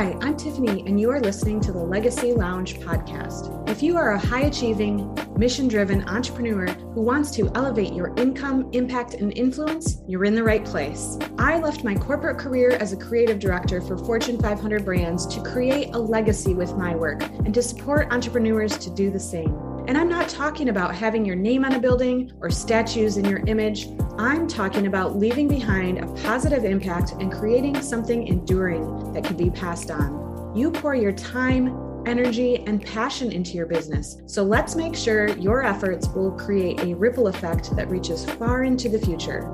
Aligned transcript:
Hi, 0.00 0.16
I'm 0.22 0.34
Tiffany, 0.34 0.82
and 0.86 0.98
you 0.98 1.10
are 1.10 1.20
listening 1.20 1.60
to 1.60 1.72
the 1.72 1.78
Legacy 1.78 2.32
Lounge 2.32 2.80
podcast. 2.80 3.68
If 3.68 3.82
you 3.82 3.98
are 3.98 4.12
a 4.12 4.18
high 4.18 4.44
achieving, 4.44 5.14
mission 5.36 5.68
driven 5.68 6.08
entrepreneur 6.08 6.68
who 6.68 7.02
wants 7.02 7.30
to 7.32 7.52
elevate 7.54 7.92
your 7.92 8.14
income, 8.16 8.70
impact, 8.72 9.12
and 9.12 9.36
influence, 9.36 10.00
you're 10.08 10.24
in 10.24 10.34
the 10.34 10.42
right 10.42 10.64
place. 10.64 11.18
I 11.36 11.58
left 11.58 11.84
my 11.84 11.94
corporate 11.94 12.38
career 12.38 12.70
as 12.70 12.94
a 12.94 12.96
creative 12.96 13.38
director 13.38 13.82
for 13.82 13.98
Fortune 13.98 14.40
500 14.40 14.86
brands 14.86 15.26
to 15.34 15.42
create 15.42 15.94
a 15.94 15.98
legacy 15.98 16.54
with 16.54 16.74
my 16.78 16.96
work 16.96 17.22
and 17.22 17.52
to 17.52 17.62
support 17.62 18.10
entrepreneurs 18.10 18.78
to 18.78 18.88
do 18.88 19.10
the 19.10 19.20
same. 19.20 19.69
And 19.88 19.96
I'm 19.98 20.08
not 20.08 20.28
talking 20.28 20.68
about 20.68 20.94
having 20.94 21.24
your 21.24 21.36
name 21.36 21.64
on 21.64 21.72
a 21.72 21.80
building 21.80 22.30
or 22.40 22.50
statues 22.50 23.16
in 23.16 23.24
your 23.24 23.40
image. 23.46 23.88
I'm 24.18 24.46
talking 24.46 24.86
about 24.86 25.16
leaving 25.16 25.48
behind 25.48 25.98
a 25.98 26.06
positive 26.22 26.64
impact 26.64 27.12
and 27.18 27.32
creating 27.32 27.80
something 27.82 28.28
enduring 28.28 29.12
that 29.14 29.24
can 29.24 29.36
be 29.36 29.50
passed 29.50 29.90
on. 29.90 30.54
You 30.54 30.70
pour 30.70 30.94
your 30.94 31.12
time, 31.12 32.04
energy, 32.06 32.58
and 32.66 32.84
passion 32.84 33.32
into 33.32 33.52
your 33.52 33.66
business. 33.66 34.18
So 34.26 34.42
let's 34.42 34.76
make 34.76 34.94
sure 34.94 35.28
your 35.38 35.64
efforts 35.64 36.08
will 36.08 36.32
create 36.32 36.80
a 36.80 36.94
ripple 36.94 37.28
effect 37.28 37.74
that 37.76 37.88
reaches 37.88 38.24
far 38.24 38.64
into 38.64 38.88
the 38.88 38.98
future. 38.98 39.50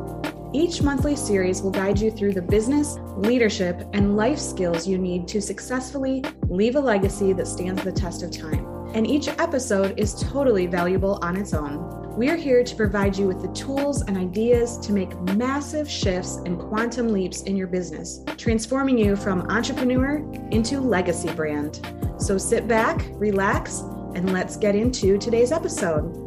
Each 0.52 0.82
monthly 0.82 1.16
series 1.16 1.62
will 1.62 1.70
guide 1.70 2.00
you 2.00 2.10
through 2.10 2.32
the 2.32 2.42
business, 2.42 2.98
leadership, 3.16 3.88
and 3.92 4.16
life 4.16 4.38
skills 4.38 4.86
you 4.86 4.98
need 4.98 5.28
to 5.28 5.40
successfully 5.40 6.24
leave 6.48 6.76
a 6.76 6.80
legacy 6.80 7.32
that 7.32 7.46
stands 7.46 7.82
the 7.82 7.92
test 7.92 8.22
of 8.22 8.30
time 8.30 8.75
and 8.94 9.06
each 9.06 9.28
episode 9.28 9.98
is 9.98 10.14
totally 10.14 10.66
valuable 10.66 11.18
on 11.22 11.36
its 11.36 11.52
own. 11.54 12.14
We 12.16 12.30
are 12.30 12.36
here 12.36 12.64
to 12.64 12.76
provide 12.76 13.16
you 13.16 13.26
with 13.26 13.42
the 13.42 13.52
tools 13.52 14.02
and 14.02 14.16
ideas 14.16 14.78
to 14.78 14.92
make 14.92 15.18
massive 15.34 15.90
shifts 15.90 16.36
and 16.46 16.58
quantum 16.58 17.08
leaps 17.08 17.42
in 17.42 17.56
your 17.56 17.66
business, 17.66 18.24
transforming 18.38 18.96
you 18.96 19.16
from 19.16 19.42
entrepreneur 19.50 20.18
into 20.50 20.80
legacy 20.80 21.30
brand. 21.34 21.80
So 22.18 22.38
sit 22.38 22.66
back, 22.66 23.06
relax, 23.12 23.80
and 24.14 24.32
let's 24.32 24.56
get 24.56 24.74
into 24.74 25.18
today's 25.18 25.52
episode. 25.52 26.22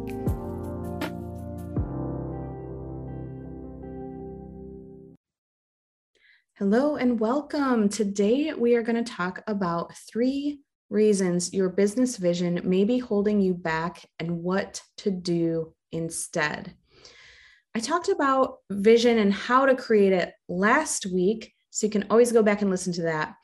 Hello 6.56 6.96
and 6.96 7.18
welcome. 7.18 7.88
Today 7.88 8.52
we 8.52 8.76
are 8.76 8.82
going 8.82 9.02
to 9.02 9.12
talk 9.12 9.42
about 9.46 9.96
three 9.96 10.60
reasons 10.90 11.54
your 11.54 11.68
business 11.68 12.16
vision 12.16 12.60
may 12.64 12.84
be 12.84 12.98
holding 12.98 13.40
you 13.40 13.54
back 13.54 14.04
and 14.18 14.42
what 14.42 14.82
to 14.98 15.10
do 15.10 15.72
instead. 15.92 16.74
I 17.74 17.80
talked 17.80 18.08
about 18.08 18.56
vision 18.70 19.18
and 19.18 19.32
how 19.32 19.64
to 19.66 19.76
create 19.76 20.12
it 20.12 20.32
last 20.48 21.06
week, 21.06 21.54
so 21.70 21.86
you 21.86 21.90
can 21.90 22.06
always 22.10 22.32
go 22.32 22.42
back 22.42 22.62
and 22.62 22.70
listen 22.70 22.92
to 22.94 23.02
that. 23.02 23.36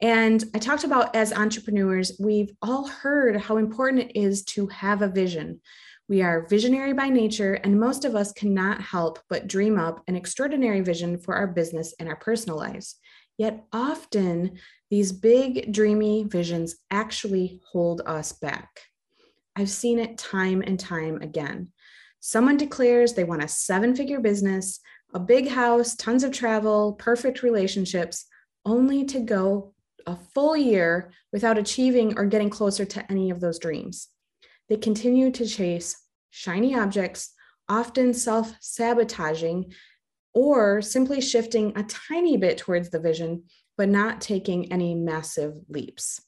And 0.00 0.42
I 0.54 0.58
talked 0.58 0.84
about 0.84 1.14
as 1.14 1.32
entrepreneurs, 1.32 2.12
we've 2.20 2.50
all 2.62 2.86
heard 2.86 3.36
how 3.40 3.56
important 3.56 4.10
it 4.10 4.18
is 4.18 4.44
to 4.46 4.68
have 4.68 5.02
a 5.02 5.08
vision. 5.08 5.60
We 6.08 6.22
are 6.22 6.46
visionary 6.48 6.92
by 6.92 7.08
nature, 7.08 7.54
and 7.54 7.78
most 7.78 8.04
of 8.04 8.14
us 8.14 8.32
cannot 8.32 8.80
help 8.80 9.18
but 9.28 9.46
dream 9.46 9.78
up 9.78 10.02
an 10.06 10.14
extraordinary 10.14 10.80
vision 10.80 11.18
for 11.18 11.34
our 11.34 11.46
business 11.46 11.94
and 11.98 12.08
our 12.08 12.16
personal 12.16 12.58
lives. 12.58 12.96
Yet 13.38 13.64
often 13.72 14.58
these 14.92 15.10
big, 15.10 15.72
dreamy 15.72 16.22
visions 16.24 16.76
actually 16.90 17.62
hold 17.72 18.02
us 18.04 18.30
back. 18.30 18.82
I've 19.56 19.70
seen 19.70 19.98
it 19.98 20.18
time 20.18 20.60
and 20.60 20.78
time 20.78 21.22
again. 21.22 21.68
Someone 22.20 22.58
declares 22.58 23.14
they 23.14 23.24
want 23.24 23.42
a 23.42 23.48
seven 23.48 23.96
figure 23.96 24.20
business, 24.20 24.80
a 25.14 25.18
big 25.18 25.48
house, 25.48 25.96
tons 25.96 26.24
of 26.24 26.30
travel, 26.30 26.92
perfect 26.98 27.42
relationships, 27.42 28.26
only 28.66 29.02
to 29.06 29.20
go 29.20 29.72
a 30.06 30.14
full 30.14 30.58
year 30.58 31.10
without 31.32 31.56
achieving 31.56 32.18
or 32.18 32.26
getting 32.26 32.50
closer 32.50 32.84
to 32.84 33.10
any 33.10 33.30
of 33.30 33.40
those 33.40 33.58
dreams. 33.58 34.08
They 34.68 34.76
continue 34.76 35.30
to 35.30 35.46
chase 35.46 35.96
shiny 36.28 36.78
objects, 36.78 37.32
often 37.66 38.12
self 38.12 38.52
sabotaging, 38.60 39.72
or 40.34 40.82
simply 40.82 41.22
shifting 41.22 41.72
a 41.76 41.82
tiny 41.84 42.36
bit 42.36 42.58
towards 42.58 42.90
the 42.90 43.00
vision 43.00 43.44
but 43.76 43.88
not 43.88 44.20
taking 44.20 44.72
any 44.72 44.94
massive 44.94 45.54
leaps. 45.68 46.20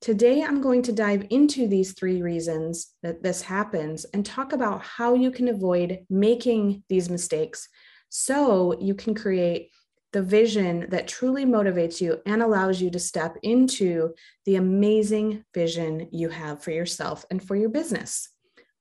Today, 0.00 0.42
I'm 0.42 0.60
going 0.60 0.82
to 0.82 0.92
dive 0.92 1.26
into 1.30 1.66
these 1.66 1.92
three 1.92 2.22
reasons 2.22 2.94
that 3.02 3.22
this 3.22 3.42
happens 3.42 4.04
and 4.14 4.24
talk 4.24 4.52
about 4.52 4.82
how 4.82 5.14
you 5.14 5.32
can 5.32 5.48
avoid 5.48 6.06
making 6.08 6.84
these 6.88 7.10
mistakes 7.10 7.68
so 8.08 8.78
you 8.80 8.94
can 8.94 9.14
create 9.14 9.70
the 10.12 10.22
vision 10.22 10.86
that 10.90 11.08
truly 11.08 11.44
motivates 11.44 12.00
you 12.00 12.20
and 12.24 12.42
allows 12.42 12.80
you 12.80 12.90
to 12.90 12.98
step 12.98 13.36
into 13.42 14.14
the 14.46 14.56
amazing 14.56 15.44
vision 15.52 16.08
you 16.12 16.28
have 16.28 16.62
for 16.62 16.70
yourself 16.70 17.24
and 17.30 17.42
for 17.42 17.56
your 17.56 17.68
business. 17.68 18.30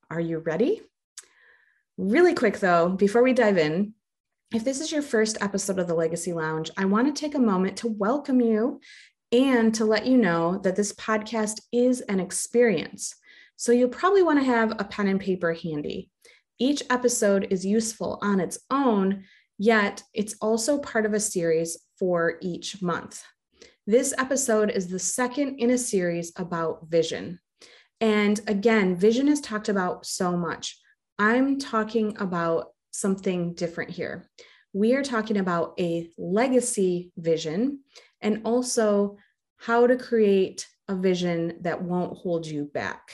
Are 0.09 0.21
you 0.21 0.37
ready? 0.37 0.81
Really 1.97 2.33
quick 2.33 2.59
though, 2.59 2.89
before 2.89 3.23
we 3.23 3.33
dive 3.33 3.57
in, 3.57 3.93
if 4.53 4.63
this 4.63 4.79
is 4.79 4.93
your 4.93 5.01
first 5.01 5.37
episode 5.41 5.77
of 5.77 5.87
the 5.87 5.93
Legacy 5.93 6.31
Lounge, 6.31 6.71
I 6.77 6.85
want 6.85 7.13
to 7.13 7.19
take 7.19 7.35
a 7.35 7.39
moment 7.39 7.77
to 7.77 7.89
welcome 7.89 8.39
you 8.39 8.79
and 9.33 9.75
to 9.75 9.83
let 9.83 10.05
you 10.05 10.17
know 10.17 10.59
that 10.63 10.77
this 10.77 10.93
podcast 10.93 11.59
is 11.73 11.99
an 12.01 12.21
experience. 12.21 13.13
So 13.57 13.73
you'll 13.73 13.89
probably 13.89 14.23
want 14.23 14.39
to 14.39 14.45
have 14.45 14.71
a 14.79 14.85
pen 14.85 15.07
and 15.07 15.19
paper 15.19 15.53
handy. 15.53 16.09
Each 16.59 16.81
episode 16.89 17.47
is 17.49 17.65
useful 17.65 18.19
on 18.21 18.39
its 18.39 18.57
own, 18.71 19.25
yet 19.57 20.01
it's 20.13 20.35
also 20.41 20.79
part 20.79 21.05
of 21.05 21.13
a 21.13 21.19
series 21.19 21.77
for 21.99 22.37
each 22.41 22.81
month. 22.81 23.23
This 23.85 24.13
episode 24.17 24.71
is 24.71 24.87
the 24.87 24.99
second 24.99 25.57
in 25.59 25.71
a 25.71 25.77
series 25.77 26.31
about 26.37 26.87
vision. 26.87 27.39
And 27.99 28.39
again, 28.47 28.95
vision 28.95 29.27
is 29.27 29.41
talked 29.41 29.67
about 29.67 30.05
so 30.05 30.37
much. 30.37 30.79
I'm 31.19 31.59
talking 31.59 32.15
about 32.17 32.67
something 32.97 33.53
different 33.53 33.91
here. 33.91 34.27
We 34.73 34.95
are 34.95 35.03
talking 35.03 35.37
about 35.37 35.73
a 35.79 36.09
legacy 36.17 37.11
vision 37.15 37.81
and 38.21 38.41
also 38.43 39.17
how 39.57 39.87
to 39.87 39.95
create 39.95 40.67
a 40.87 40.95
vision 40.95 41.59
that 41.61 41.81
won't 41.81 42.17
hold 42.17 42.45
you 42.47 42.65
back. 42.65 43.13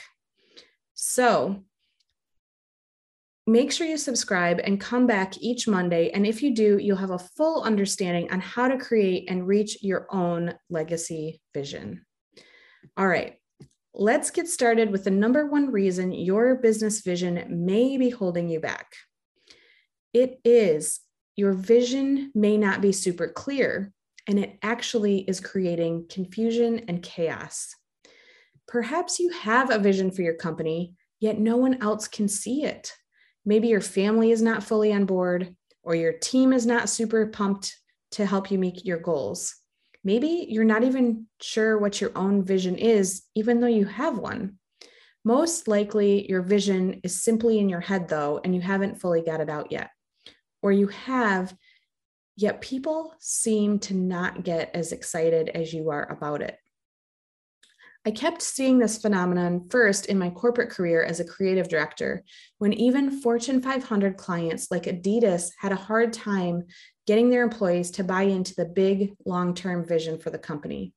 So, 0.94 1.64
make 3.46 3.72
sure 3.72 3.86
you 3.86 3.98
subscribe 3.98 4.60
and 4.64 4.80
come 4.80 5.06
back 5.06 5.36
each 5.38 5.68
Monday. 5.68 6.10
And 6.10 6.26
if 6.26 6.42
you 6.42 6.54
do, 6.54 6.78
you'll 6.78 6.96
have 6.96 7.10
a 7.10 7.18
full 7.18 7.62
understanding 7.62 8.30
on 8.32 8.40
how 8.40 8.68
to 8.68 8.78
create 8.78 9.28
and 9.28 9.46
reach 9.46 9.82
your 9.82 10.06
own 10.10 10.54
legacy 10.70 11.42
vision. 11.52 12.06
All 12.96 13.06
right, 13.06 13.34
let's 13.92 14.30
get 14.30 14.48
started 14.48 14.90
with 14.90 15.04
the 15.04 15.10
number 15.10 15.46
one 15.46 15.70
reason 15.70 16.12
your 16.12 16.56
business 16.56 17.02
vision 17.02 17.44
may 17.50 17.98
be 17.98 18.08
holding 18.08 18.48
you 18.48 18.60
back 18.60 18.86
it 20.14 20.40
is 20.44 21.00
your 21.36 21.52
vision 21.52 22.30
may 22.34 22.56
not 22.56 22.80
be 22.80 22.92
super 22.92 23.26
clear, 23.26 23.92
and 24.28 24.38
it 24.38 24.56
actually 24.62 25.18
is 25.18 25.40
creating 25.40 26.06
confusion 26.08 26.84
and 26.86 27.02
chaos. 27.02 27.74
Perhaps 28.68 29.18
you 29.18 29.30
have 29.30 29.70
a 29.70 29.78
vision 29.80 30.12
for 30.12 30.22
your 30.22 30.34
company, 30.34 30.94
yet 31.18 31.38
no 31.38 31.56
one 31.56 31.82
else 31.82 32.06
can 32.06 32.28
see 32.28 32.62
it. 32.62 32.92
Maybe 33.44 33.68
your 33.68 33.80
family 33.80 34.30
is 34.30 34.40
not 34.40 34.62
fully 34.62 34.92
on 34.92 35.06
board, 35.06 35.56
or 35.82 35.96
your 35.96 36.12
team 36.12 36.52
is 36.52 36.64
not 36.64 36.88
super 36.88 37.26
pumped 37.26 37.76
to 38.12 38.24
help 38.24 38.50
you 38.50 38.58
meet 38.58 38.86
your 38.86 38.98
goals. 38.98 39.56
Maybe 40.04 40.46
you're 40.48 40.64
not 40.64 40.84
even 40.84 41.26
sure 41.42 41.76
what 41.78 42.00
your 42.00 42.12
own 42.16 42.44
vision 42.44 42.76
is, 42.76 43.24
even 43.34 43.60
though 43.60 43.66
you 43.66 43.86
have 43.86 44.16
one. 44.16 44.58
Most 45.24 45.66
likely, 45.66 46.30
your 46.30 46.42
vision 46.42 47.00
is 47.02 47.22
simply 47.22 47.58
in 47.58 47.68
your 47.68 47.80
head, 47.80 48.08
though, 48.08 48.40
and 48.44 48.54
you 48.54 48.60
haven't 48.60 49.00
fully 49.00 49.22
got 49.22 49.40
it 49.40 49.50
out 49.50 49.72
yet 49.72 49.90
or 50.64 50.72
you 50.72 50.86
have, 50.86 51.54
yet 52.36 52.62
people 52.62 53.12
seem 53.18 53.78
to 53.78 53.92
not 53.92 54.44
get 54.44 54.70
as 54.72 54.92
excited 54.92 55.50
as 55.50 55.74
you 55.74 55.90
are 55.90 56.10
about 56.10 56.40
it. 56.40 56.56
I 58.06 58.10
kept 58.10 58.40
seeing 58.40 58.78
this 58.78 58.96
phenomenon 58.96 59.68
first 59.68 60.06
in 60.06 60.18
my 60.18 60.30
corporate 60.30 60.70
career 60.70 61.04
as 61.04 61.20
a 61.20 61.24
creative 61.24 61.68
director, 61.68 62.24
when 62.56 62.72
even 62.72 63.20
Fortune 63.20 63.60
500 63.60 64.16
clients 64.16 64.70
like 64.70 64.84
Adidas 64.84 65.50
had 65.60 65.72
a 65.72 65.76
hard 65.76 66.14
time 66.14 66.64
getting 67.06 67.28
their 67.28 67.42
employees 67.42 67.90
to 67.92 68.04
buy 68.04 68.22
into 68.22 68.54
the 68.54 68.64
big 68.64 69.12
long 69.26 69.52
term 69.52 69.86
vision 69.86 70.18
for 70.18 70.30
the 70.30 70.38
company. 70.38 70.94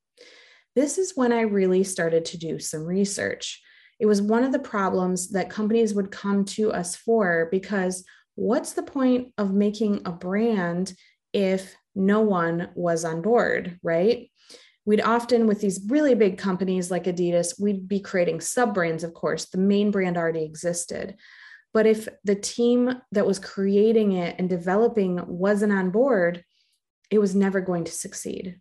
This 0.78 0.98
is 0.98 1.12
when 1.18 1.34
I 1.34 1.42
really 1.42 1.84
started 1.84 2.24
to 2.26 2.38
do 2.38 2.58
some 2.58 2.86
research. 2.86 3.62
It 4.00 4.06
was 4.06 4.22
one 4.22 4.46
of 4.46 4.54
the 4.54 4.60
problems 4.60 5.32
that 5.32 5.50
companies 5.50 5.94
would 5.94 6.10
come 6.10 6.46
to 6.46 6.72
us 6.72 6.96
for 6.96 7.50
because 7.52 8.06
what's 8.38 8.74
the 8.74 8.84
point 8.84 9.34
of 9.38 9.52
making 9.52 10.04
a 10.06 10.12
brand 10.12 10.94
if 11.34 11.76
no 11.96 12.22
one 12.22 12.70
was 12.76 13.04
on 13.04 13.22
board, 13.22 13.80
right? 13.82 14.30
We'd 14.86 15.02
often, 15.02 15.48
with 15.48 15.60
these 15.60 15.82
really 15.88 16.14
big 16.14 16.38
companies 16.38 16.90
like 16.92 17.06
Adidas, 17.06 17.60
we'd 17.60 17.88
be 17.88 18.00
creating 18.00 18.40
sub 18.40 18.76
brands, 18.76 19.04
of 19.04 19.14
course. 19.14 19.46
The 19.46 19.58
main 19.58 19.90
brand 19.92 20.18
already 20.18 20.46
existed. 20.46 21.16
But 21.74 21.88
if 21.88 22.08
the 22.24 22.36
team 22.36 23.02
that 23.12 23.26
was 23.26 23.40
creating 23.40 24.14
it 24.14 24.36
and 24.38 24.48
developing 24.48 25.20
wasn't 25.28 25.74
on 25.74 25.90
board, 25.90 26.46
it 27.10 27.20
was 27.20 27.36
never 27.36 27.60
going 27.60 27.86
to 27.86 27.92
succeed. 27.92 28.60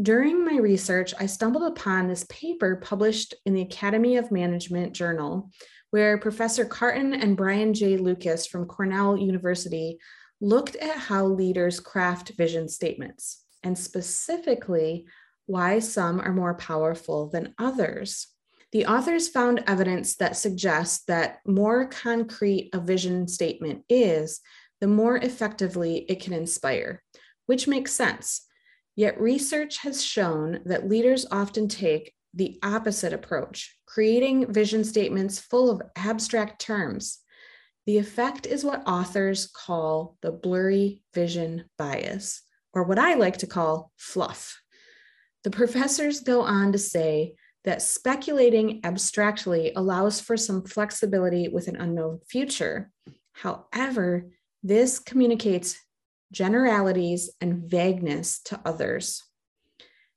During 0.00 0.44
my 0.44 0.58
research, 0.58 1.14
I 1.18 1.26
stumbled 1.26 1.64
upon 1.64 2.08
this 2.08 2.24
paper 2.28 2.76
published 2.76 3.34
in 3.46 3.54
the 3.54 3.62
Academy 3.62 4.18
of 4.18 4.30
Management 4.30 4.92
Journal, 4.92 5.50
where 5.92 6.16
Professor 6.16 6.64
Carton 6.64 7.12
and 7.12 7.36
Brian 7.36 7.74
J. 7.74 7.98
Lucas 7.98 8.46
from 8.46 8.64
Cornell 8.64 9.14
University 9.14 9.98
looked 10.40 10.74
at 10.76 10.96
how 10.96 11.26
leaders 11.26 11.80
craft 11.80 12.32
vision 12.36 12.66
statements, 12.66 13.44
and 13.62 13.76
specifically 13.78 15.04
why 15.44 15.78
some 15.78 16.18
are 16.18 16.32
more 16.32 16.54
powerful 16.54 17.28
than 17.28 17.54
others. 17.58 18.28
The 18.72 18.86
authors 18.86 19.28
found 19.28 19.64
evidence 19.66 20.16
that 20.16 20.38
suggests 20.38 21.04
that 21.08 21.40
more 21.46 21.86
concrete 21.86 22.70
a 22.72 22.80
vision 22.80 23.28
statement 23.28 23.84
is, 23.90 24.40
the 24.80 24.86
more 24.88 25.18
effectively 25.18 26.06
it 26.08 26.22
can 26.22 26.32
inspire, 26.32 27.02
which 27.44 27.68
makes 27.68 27.92
sense. 27.92 28.46
Yet 28.96 29.20
research 29.20 29.76
has 29.78 30.02
shown 30.02 30.60
that 30.64 30.88
leaders 30.88 31.26
often 31.30 31.68
take 31.68 32.14
the 32.34 32.58
opposite 32.62 33.12
approach, 33.12 33.76
creating 33.86 34.52
vision 34.52 34.84
statements 34.84 35.38
full 35.38 35.70
of 35.70 35.82
abstract 35.96 36.60
terms. 36.60 37.18
The 37.86 37.98
effect 37.98 38.46
is 38.46 38.64
what 38.64 38.86
authors 38.86 39.46
call 39.46 40.16
the 40.22 40.32
blurry 40.32 41.02
vision 41.14 41.64
bias, 41.76 42.42
or 42.72 42.84
what 42.84 42.98
I 42.98 43.14
like 43.14 43.38
to 43.38 43.46
call 43.46 43.92
fluff. 43.96 44.60
The 45.44 45.50
professors 45.50 46.20
go 46.20 46.42
on 46.42 46.72
to 46.72 46.78
say 46.78 47.34
that 47.64 47.82
speculating 47.82 48.80
abstractly 48.84 49.72
allows 49.74 50.20
for 50.20 50.36
some 50.36 50.64
flexibility 50.64 51.48
with 51.48 51.68
an 51.68 51.76
unknown 51.76 52.20
future. 52.28 52.90
However, 53.32 54.30
this 54.62 54.98
communicates 54.98 55.78
generalities 56.32 57.30
and 57.40 57.68
vagueness 57.68 58.40
to 58.44 58.60
others. 58.64 59.22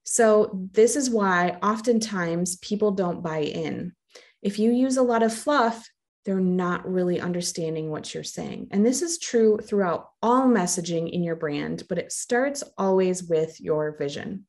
So, 0.05 0.69
this 0.71 0.95
is 0.95 1.09
why 1.09 1.57
oftentimes 1.61 2.57
people 2.57 2.91
don't 2.91 3.23
buy 3.23 3.39
in. 3.39 3.93
If 4.41 4.59
you 4.59 4.71
use 4.71 4.97
a 4.97 5.03
lot 5.03 5.23
of 5.23 5.33
fluff, 5.33 5.89
they're 6.23 6.39
not 6.39 6.89
really 6.89 7.19
understanding 7.19 7.89
what 7.89 8.13
you're 8.13 8.23
saying. 8.23 8.69
And 8.71 8.85
this 8.85 9.01
is 9.01 9.19
true 9.19 9.57
throughout 9.57 10.07
all 10.21 10.47
messaging 10.47 11.11
in 11.11 11.23
your 11.23 11.35
brand, 11.35 11.83
but 11.89 11.97
it 11.97 12.11
starts 12.11 12.63
always 12.77 13.23
with 13.23 13.59
your 13.59 13.97
vision 13.97 14.45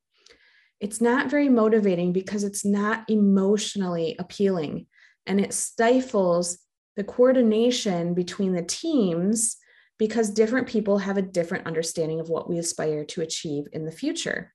it's 0.81 1.00
not 1.00 1.31
very 1.31 1.49
motivating 1.49 2.12
because 2.12 2.44
it's 2.44 2.64
not 2.64 3.09
emotionally 3.09 4.17
appealing 4.19 4.87
and 5.26 5.41
it 5.41 5.55
stifles 5.55 6.59
the 6.97 7.05
coordination 7.05 8.14
between 8.14 8.52
the 8.52 8.62
teams 8.62 9.56
because 9.99 10.31
different 10.31 10.67
people 10.67 10.99
have 10.99 11.17
a 11.17 11.23
different 11.23 11.67
understanding 11.67 12.20
of 12.20 12.29
what 12.29 12.49
we 12.49 12.59
aspire 12.59 13.05
to 13.05 13.23
achieve 13.23 13.64
in 13.73 13.87
the 13.87 13.93
future. 13.93 14.52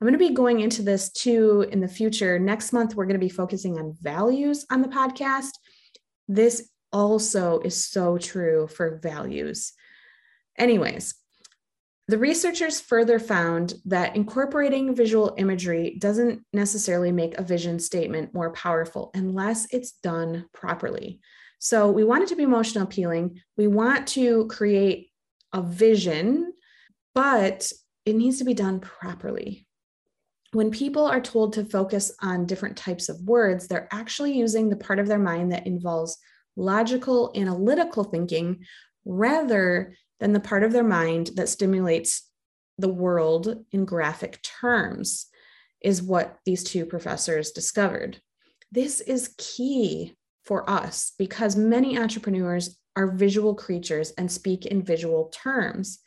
I'm 0.00 0.06
going 0.06 0.18
to 0.18 0.28
be 0.28 0.34
going 0.34 0.60
into 0.60 0.82
this 0.82 1.10
too 1.10 1.66
in 1.70 1.80
the 1.80 1.88
future. 1.88 2.38
Next 2.38 2.72
month, 2.72 2.94
we're 2.94 3.06
going 3.06 3.18
to 3.18 3.26
be 3.26 3.30
focusing 3.30 3.78
on 3.78 3.96
values 4.00 4.66
on 4.70 4.82
the 4.82 4.88
podcast. 4.88 5.52
This 6.28 6.68
also 6.92 7.60
is 7.60 7.86
so 7.86 8.18
true 8.18 8.66
for 8.66 8.98
values. 9.02 9.72
Anyways, 10.58 11.14
the 12.06 12.18
researchers 12.18 12.80
further 12.80 13.18
found 13.18 13.74
that 13.86 14.14
incorporating 14.14 14.94
visual 14.94 15.34
imagery 15.38 15.96
doesn't 15.98 16.44
necessarily 16.52 17.12
make 17.12 17.38
a 17.38 17.42
vision 17.42 17.78
statement 17.78 18.34
more 18.34 18.52
powerful 18.52 19.10
unless 19.14 19.66
it's 19.72 19.92
done 19.92 20.44
properly. 20.52 21.20
So 21.60 21.90
we 21.90 22.04
want 22.04 22.24
it 22.24 22.28
to 22.28 22.36
be 22.36 22.42
emotional 22.42 22.84
appealing. 22.84 23.40
We 23.56 23.68
want 23.68 24.06
to 24.08 24.46
create 24.48 25.08
a 25.54 25.62
vision, 25.62 26.52
but 27.14 27.72
it 28.04 28.16
needs 28.16 28.36
to 28.38 28.44
be 28.44 28.52
done 28.52 28.80
properly. 28.80 29.63
When 30.54 30.70
people 30.70 31.04
are 31.04 31.20
told 31.20 31.52
to 31.54 31.64
focus 31.64 32.12
on 32.22 32.46
different 32.46 32.76
types 32.76 33.08
of 33.08 33.20
words, 33.22 33.66
they're 33.66 33.88
actually 33.90 34.38
using 34.38 34.70
the 34.70 34.76
part 34.76 35.00
of 35.00 35.08
their 35.08 35.18
mind 35.18 35.50
that 35.50 35.66
involves 35.66 36.16
logical, 36.54 37.32
analytical 37.34 38.04
thinking 38.04 38.64
rather 39.04 39.96
than 40.20 40.32
the 40.32 40.38
part 40.38 40.62
of 40.62 40.72
their 40.72 40.84
mind 40.84 41.32
that 41.34 41.48
stimulates 41.48 42.30
the 42.78 42.88
world 42.88 43.64
in 43.72 43.84
graphic 43.84 44.40
terms, 44.42 45.26
is 45.82 46.00
what 46.00 46.38
these 46.46 46.62
two 46.62 46.86
professors 46.86 47.50
discovered. 47.50 48.20
This 48.70 49.00
is 49.00 49.34
key 49.36 50.14
for 50.44 50.70
us 50.70 51.14
because 51.18 51.56
many 51.56 51.98
entrepreneurs 51.98 52.78
are 52.94 53.10
visual 53.10 53.56
creatures 53.56 54.12
and 54.12 54.30
speak 54.30 54.66
in 54.66 54.84
visual 54.84 55.32
terms. 55.34 55.98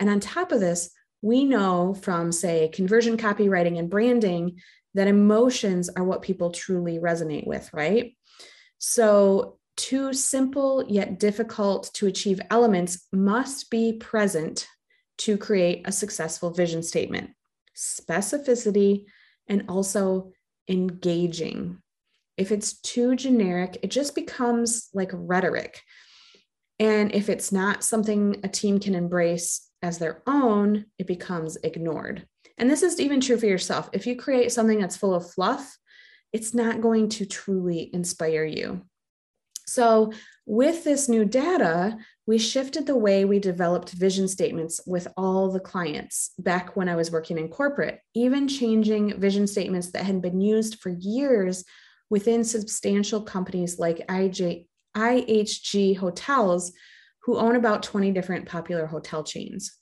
And 0.00 0.10
on 0.10 0.18
top 0.18 0.50
of 0.50 0.58
this, 0.58 0.90
we 1.24 1.46
know 1.46 1.94
from, 1.94 2.30
say, 2.30 2.68
conversion 2.68 3.16
copywriting 3.16 3.78
and 3.78 3.88
branding 3.88 4.60
that 4.92 5.08
emotions 5.08 5.88
are 5.88 6.04
what 6.04 6.20
people 6.20 6.50
truly 6.50 6.98
resonate 6.98 7.46
with, 7.46 7.70
right? 7.72 8.14
So 8.76 9.58
two 9.78 10.12
simple 10.12 10.84
yet 10.86 11.18
difficult 11.18 11.90
to 11.94 12.06
achieve 12.06 12.42
elements 12.50 13.06
must 13.10 13.70
be 13.70 13.94
present 13.94 14.68
to 15.16 15.38
create 15.38 15.88
a 15.88 15.92
successful 15.92 16.50
vision 16.50 16.82
statement 16.82 17.30
specificity 17.74 19.04
and 19.48 19.64
also 19.70 20.30
engaging. 20.68 21.78
If 22.36 22.52
it's 22.52 22.80
too 22.82 23.16
generic, 23.16 23.78
it 23.82 23.90
just 23.90 24.14
becomes 24.14 24.90
like 24.92 25.10
rhetoric. 25.12 25.80
And 26.78 27.14
if 27.14 27.30
it's 27.30 27.50
not 27.50 27.82
something 27.82 28.40
a 28.44 28.48
team 28.48 28.78
can 28.78 28.94
embrace 28.94 29.63
as 29.84 29.98
their 29.98 30.22
own, 30.26 30.86
it 30.98 31.06
becomes 31.06 31.56
ignored. 31.62 32.26
And 32.56 32.70
this 32.70 32.82
is 32.82 32.98
even 32.98 33.20
true 33.20 33.36
for 33.36 33.44
yourself. 33.44 33.90
If 33.92 34.06
you 34.06 34.16
create 34.16 34.50
something 34.50 34.80
that's 34.80 34.96
full 34.96 35.14
of 35.14 35.30
fluff, 35.30 35.76
it's 36.32 36.54
not 36.54 36.80
going 36.80 37.10
to 37.10 37.26
truly 37.26 37.90
inspire 37.92 38.46
you. 38.46 38.80
So, 39.66 40.12
with 40.46 40.84
this 40.84 41.08
new 41.08 41.24
data, 41.24 41.98
we 42.26 42.38
shifted 42.38 42.86
the 42.86 42.96
way 42.96 43.24
we 43.24 43.38
developed 43.38 43.92
vision 43.92 44.26
statements 44.26 44.80
with 44.86 45.06
all 45.16 45.50
the 45.50 45.60
clients 45.60 46.32
back 46.38 46.76
when 46.76 46.88
I 46.88 46.96
was 46.96 47.10
working 47.10 47.38
in 47.38 47.48
corporate, 47.48 48.00
even 48.14 48.48
changing 48.48 49.20
vision 49.20 49.46
statements 49.46 49.90
that 49.92 50.04
had 50.04 50.22
been 50.22 50.40
used 50.40 50.80
for 50.80 50.90
years 50.90 51.64
within 52.08 52.42
substantial 52.44 53.22
companies 53.22 53.78
like 53.78 54.06
IJ, 54.06 54.66
IHG 54.96 55.96
Hotels, 55.96 56.72
who 57.24 57.38
own 57.38 57.56
about 57.56 57.82
20 57.82 58.12
different 58.12 58.46
popular 58.46 58.86
hotel 58.86 59.24
chains. 59.24 59.78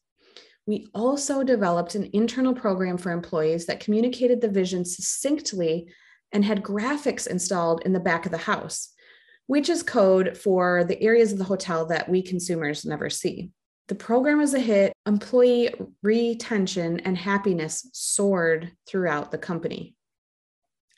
We 0.66 0.88
also 0.94 1.42
developed 1.42 1.94
an 1.94 2.08
internal 2.12 2.54
program 2.54 2.96
for 2.96 3.10
employees 3.10 3.66
that 3.66 3.80
communicated 3.80 4.40
the 4.40 4.48
vision 4.48 4.84
succinctly 4.84 5.92
and 6.30 6.44
had 6.44 6.62
graphics 6.62 7.26
installed 7.26 7.82
in 7.84 7.92
the 7.92 8.00
back 8.00 8.26
of 8.26 8.32
the 8.32 8.38
house 8.38 8.92
which 9.46 9.68
is 9.68 9.82
code 9.82 10.36
for 10.36 10.84
the 10.84 11.00
areas 11.02 11.32
of 11.32 11.38
the 11.38 11.44
hotel 11.44 11.86
that 11.86 12.08
we 12.08 12.22
consumers 12.22 12.84
never 12.84 13.10
see. 13.10 13.50
The 13.88 13.94
program 13.94 14.38
was 14.38 14.54
a 14.54 14.60
hit, 14.60 14.92
employee 15.06 15.74
retention 16.02 17.00
and 17.00 17.18
happiness 17.18 17.88
soared 17.92 18.72
throughout 18.86 19.30
the 19.30 19.38
company. 19.38 19.94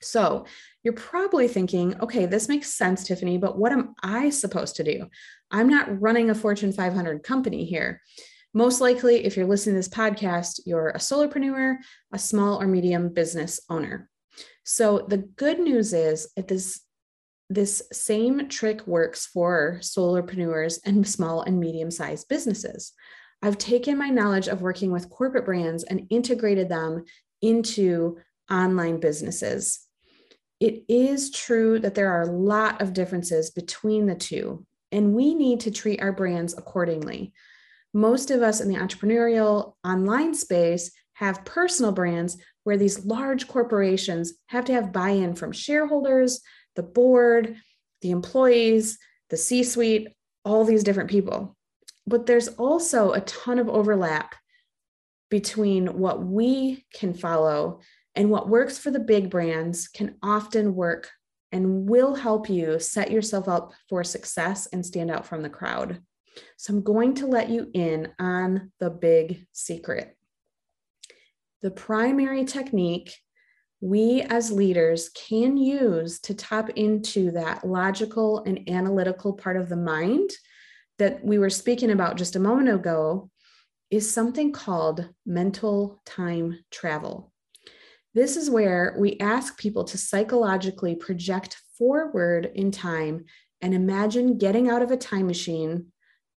So 0.03 0.45
you're 0.83 0.93
probably 0.93 1.49
thinking, 1.49 1.99
okay, 2.01 2.27
this 2.27 2.49
makes 2.49 2.75
sense, 2.75 3.05
Tiffany, 3.05 3.39
but 3.39 3.59
what 3.59 3.73
am 3.73 3.95
I 4.03 4.29
supposed 4.29 4.77
to 4.77 4.85
do? 4.85 5.07
I'm 5.55 5.69
not 5.69 6.01
running 6.01 6.31
a 6.31 6.35
Fortune 6.35 6.73
500 6.73 7.23
company 7.23 7.65
here. 7.65 8.03
Most 8.55 8.81
likely, 8.81 9.25
if 9.25 9.37
you're 9.37 9.47
listening 9.47 9.75
to 9.75 9.79
this 9.79 9.89
podcast, 9.89 10.61
you're 10.67 10.89
a 10.89 10.99
solopreneur, 10.99 11.77
a 12.13 12.19
small 12.19 12.61
or 12.61 12.67
medium 12.67 13.11
business 13.15 13.61
owner. 13.71 14.11
So 14.65 15.07
the 15.09 15.19
good 15.19 15.61
news 15.61 15.93
is 15.93 16.29
at 16.37 16.49
this 16.49 16.81
this 17.51 17.83
same 17.93 18.49
trick 18.49 18.85
works 18.87 19.27
for 19.27 19.79
solopreneurs 19.81 20.81
and 20.85 21.07
small 21.07 21.43
and 21.43 21.61
medium 21.61 21.91
sized 21.91 22.27
businesses. 22.27 22.93
I've 23.41 23.59
taken 23.59 23.97
my 23.97 24.09
knowledge 24.09 24.49
of 24.49 24.63
working 24.63 24.91
with 24.91 25.11
corporate 25.11 25.45
brands 25.45 25.85
and 25.85 26.09
integrated 26.11 26.69
them 26.69 27.05
into 27.43 28.17
online 28.51 28.99
businesses. 28.99 29.81
It 30.59 30.85
is 30.89 31.31
true 31.31 31.79
that 31.79 31.95
there 31.95 32.11
are 32.11 32.23
a 32.23 32.33
lot 32.33 32.83
of 32.83 32.93
differences 32.93 33.51
between 33.51 34.07
the 34.07 34.15
two, 34.17 34.67
and 34.95 35.13
we 35.13 35.35
need 35.35 35.59
to 35.61 35.73
treat 35.73 36.01
our 36.01 36.13
brands 36.13 36.57
accordingly. 36.57 37.33
Most 37.93 38.31
of 38.31 38.43
us 38.43 38.61
in 38.61 38.69
the 38.69 38.77
entrepreneurial 38.77 39.75
online 39.85 40.35
space 40.35 40.93
have 41.15 41.45
personal 41.45 41.91
brands 41.91 42.39
where 42.63 42.77
these 42.77 43.05
large 43.05 43.49
corporations 43.49 44.35
have 44.47 44.65
to 44.67 44.73
have 44.73 44.93
buy 44.93 45.11
in 45.11 45.35
from 45.35 45.51
shareholders, 45.51 46.41
the 46.77 46.83
board, 46.85 47.57
the 48.03 48.13
employees, 48.13 48.97
the 49.31 49.37
C 49.37 49.65
suite, 49.65 50.09
all 50.45 50.65
these 50.65 50.85
different 50.85 51.11
people. 51.11 51.57
But 52.07 52.27
there's 52.27 52.49
also 52.49 53.13
a 53.13 53.21
ton 53.23 53.59
of 53.59 53.69
overlap 53.69 54.37
between 55.29 55.99
what 55.99 56.25
we 56.25 56.87
can 56.95 57.15
follow 57.15 57.81
and 58.15 58.31
what 58.31 58.49
works 58.49 58.79
for 58.79 58.93
the 58.93 59.01
big 59.01 59.29
brands 59.29 59.89
can 59.89 60.15
often 60.23 60.77
work 60.77 61.11
and 61.55 61.89
will 61.89 62.15
help 62.17 62.51
you 62.51 62.79
set 62.81 63.11
yourself 63.11 63.49
up 63.49 63.73
for 63.89 64.03
success 64.05 64.67
and 64.73 64.85
stand 64.85 65.11
out 65.11 65.25
from 65.25 65.41
the 65.41 65.49
crowd. 65.49 66.03
So 66.57 66.75
I'm 66.75 66.83
going 66.83 67.15
to 67.15 67.27
let 67.29 67.49
you 67.49 67.71
in 67.73 68.13
on 68.19 68.73
the 68.81 68.91
big 68.91 69.47
secret. 69.53 70.17
the 71.65 71.71
primary 71.71 72.45
technique 72.45 73.15
we 73.81 74.23
as 74.23 74.51
leaders 74.51 75.11
can 75.11 75.57
use 75.59 76.19
to 76.21 76.35
tap 76.35 76.71
into 76.71 77.31
that 77.33 77.67
logical 77.67 78.43
and 78.45 78.69
analytical 78.69 79.35
part 79.35 79.57
of 79.59 79.69
the 79.69 79.77
mind 79.77 80.31
that 80.99 81.23
we 81.23 81.39
were 81.39 81.51
speaking 81.51 81.91
about 81.91 82.17
just 82.17 82.37
a 82.37 82.41
moment 82.41 82.71
ago 82.71 83.31
is 83.91 84.11
something 84.11 84.53
called 84.53 85.09
mental 85.27 86.01
time 86.07 86.59
travel. 86.71 87.34
This 88.15 88.37
is 88.37 88.49
where 88.49 88.95
we 88.99 89.19
ask 89.19 89.59
people 89.59 89.85
to 89.85 89.99
psychologically 89.99 90.95
project 90.95 91.61
forward 91.77 92.51
in 92.55 92.71
time 92.71 93.25
and 93.61 93.75
imagine 93.75 94.39
getting 94.39 94.71
out 94.71 94.83
of 94.83 94.93
a 94.93 94.97
time 94.97 95.27
machine, 95.27 95.87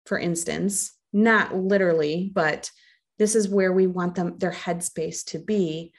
for 0.05 0.17
instance, 0.17 0.93
not 1.13 1.55
literally, 1.55 2.31
but 2.33 2.71
this 3.19 3.35
is 3.35 3.47
where 3.47 3.71
we 3.71 3.85
want 3.85 4.15
them 4.15 4.37
their 4.37 4.51
headspace 4.51 5.23
to 5.25 5.39
be 5.39 5.93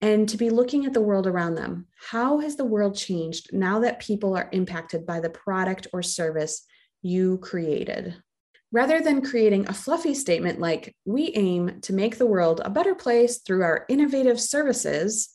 and 0.00 0.28
to 0.28 0.36
be 0.36 0.50
looking 0.50 0.86
at 0.86 0.94
the 0.94 1.00
world 1.00 1.26
around 1.26 1.54
them. 1.54 1.86
How 2.10 2.38
has 2.38 2.56
the 2.56 2.64
world 2.64 2.96
changed 2.96 3.52
now 3.52 3.80
that 3.80 4.00
people 4.00 4.36
are 4.36 4.48
impacted 4.52 5.06
by 5.06 5.20
the 5.20 5.30
product 5.30 5.86
or 5.92 6.02
service 6.02 6.64
you 7.02 7.38
created? 7.38 8.16
Rather 8.72 9.00
than 9.00 9.24
creating 9.24 9.66
a 9.68 9.74
fluffy 9.74 10.14
statement 10.14 10.60
like, 10.60 10.94
we 11.04 11.32
aim 11.34 11.80
to 11.82 11.92
make 11.92 12.18
the 12.18 12.26
world 12.26 12.60
a 12.64 12.70
better 12.70 12.94
place 12.94 13.38
through 13.38 13.62
our 13.62 13.84
innovative 13.88 14.40
services, 14.40 15.30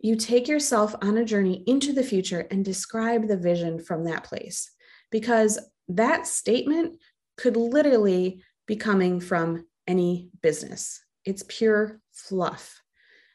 you 0.00 0.16
take 0.16 0.48
yourself 0.48 0.94
on 1.02 1.16
a 1.16 1.24
journey 1.24 1.62
into 1.66 1.92
the 1.92 2.02
future 2.02 2.46
and 2.50 2.64
describe 2.64 3.28
the 3.28 3.36
vision 3.36 3.78
from 3.78 4.04
that 4.04 4.24
place. 4.24 4.70
Because 5.10 5.58
that 5.88 6.26
statement 6.26 6.98
could 7.36 7.56
literally 7.56 8.42
be 8.66 8.76
coming 8.76 9.20
from 9.20 9.66
any 9.86 10.30
business, 10.42 11.02
it's 11.24 11.44
pure 11.48 12.00
fluff. 12.12 12.80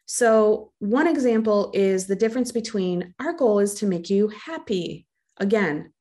So, 0.08 0.72
one 0.80 1.08
example 1.08 1.72
is 1.74 2.06
the 2.06 2.16
difference 2.16 2.52
between 2.52 3.14
our 3.20 3.34
goal 3.34 3.60
is 3.60 3.74
to 3.76 3.88
make 3.88 4.10
you 4.10 4.28
happy. 4.28 5.08
Again, 5.38 5.92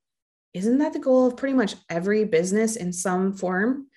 isn't 0.55 0.79
that 0.79 0.93
the 0.93 0.99
goal 0.99 1.27
of 1.27 1.37
pretty 1.37 1.55
much 1.55 1.75
every 1.91 2.25
business 2.25 2.77
in 2.77 2.93
some 2.93 3.33
form? 3.33 3.89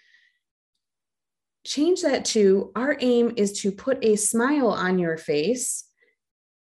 Change 1.66 2.02
that 2.02 2.26
to 2.26 2.72
our 2.76 2.98
aim 3.00 3.34
is 3.38 3.62
to 3.62 3.72
put 3.72 4.04
a 4.04 4.16
smile 4.16 4.70
on 4.70 5.00
your 5.00 5.18
face. 5.18 5.86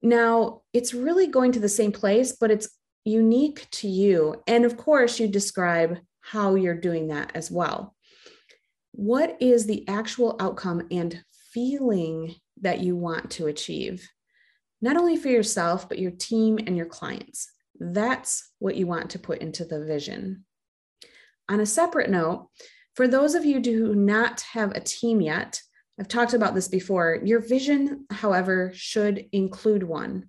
Now, 0.00 0.62
it's 0.72 0.94
really 0.94 1.26
going 1.26 1.52
to 1.52 1.60
the 1.60 1.68
same 1.68 1.92
place, 1.92 2.32
but 2.32 2.50
it's 2.50 2.68
unique 3.04 3.66
to 3.72 3.88
you. 3.88 4.42
And 4.46 4.64
of 4.64 4.76
course, 4.76 5.18
you 5.18 5.28
describe 5.28 5.98
how 6.20 6.54
you're 6.54 6.78
doing 6.78 7.08
that 7.08 7.32
as 7.34 7.50
well. 7.50 7.94
What 8.92 9.36
is 9.40 9.66
the 9.66 9.86
actual 9.88 10.36
outcome 10.38 10.86
and 10.90 11.22
feeling 11.52 12.34
that 12.60 12.80
you 12.80 12.96
want 12.96 13.30
to 13.32 13.46
achieve, 13.46 14.08
not 14.80 14.96
only 14.96 15.16
for 15.16 15.28
yourself, 15.28 15.88
but 15.88 15.98
your 15.98 16.10
team 16.12 16.58
and 16.58 16.76
your 16.76 16.86
clients. 16.86 17.50
That's 17.82 18.50
what 18.60 18.76
you 18.76 18.86
want 18.86 19.10
to 19.10 19.18
put 19.18 19.38
into 19.38 19.64
the 19.64 19.84
vision. 19.84 20.44
On 21.48 21.58
a 21.58 21.66
separate 21.66 22.10
note, 22.10 22.48
for 22.94 23.08
those 23.08 23.34
of 23.34 23.44
you 23.44 23.54
who 23.54 23.60
do 23.60 23.94
not 23.94 24.42
have 24.52 24.70
a 24.70 24.80
team 24.80 25.20
yet, 25.20 25.60
I've 25.98 26.08
talked 26.08 26.32
about 26.32 26.54
this 26.54 26.68
before. 26.68 27.20
Your 27.24 27.40
vision, 27.40 28.06
however, 28.10 28.70
should 28.74 29.26
include 29.32 29.82
one, 29.82 30.28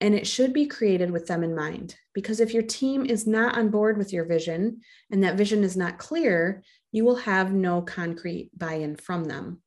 and 0.00 0.14
it 0.14 0.26
should 0.26 0.52
be 0.52 0.66
created 0.66 1.10
with 1.10 1.26
them 1.26 1.42
in 1.42 1.54
mind. 1.54 1.96
Because 2.14 2.40
if 2.40 2.54
your 2.54 2.62
team 2.62 3.04
is 3.04 3.26
not 3.26 3.58
on 3.58 3.70
board 3.70 3.98
with 3.98 4.12
your 4.12 4.24
vision 4.24 4.80
and 5.10 5.24
that 5.24 5.36
vision 5.36 5.64
is 5.64 5.76
not 5.76 5.98
clear, 5.98 6.62
you 6.92 7.04
will 7.04 7.16
have 7.16 7.52
no 7.52 7.82
concrete 7.82 8.50
buy 8.56 8.74
in 8.74 8.96
from 8.96 9.24
them. 9.24 9.60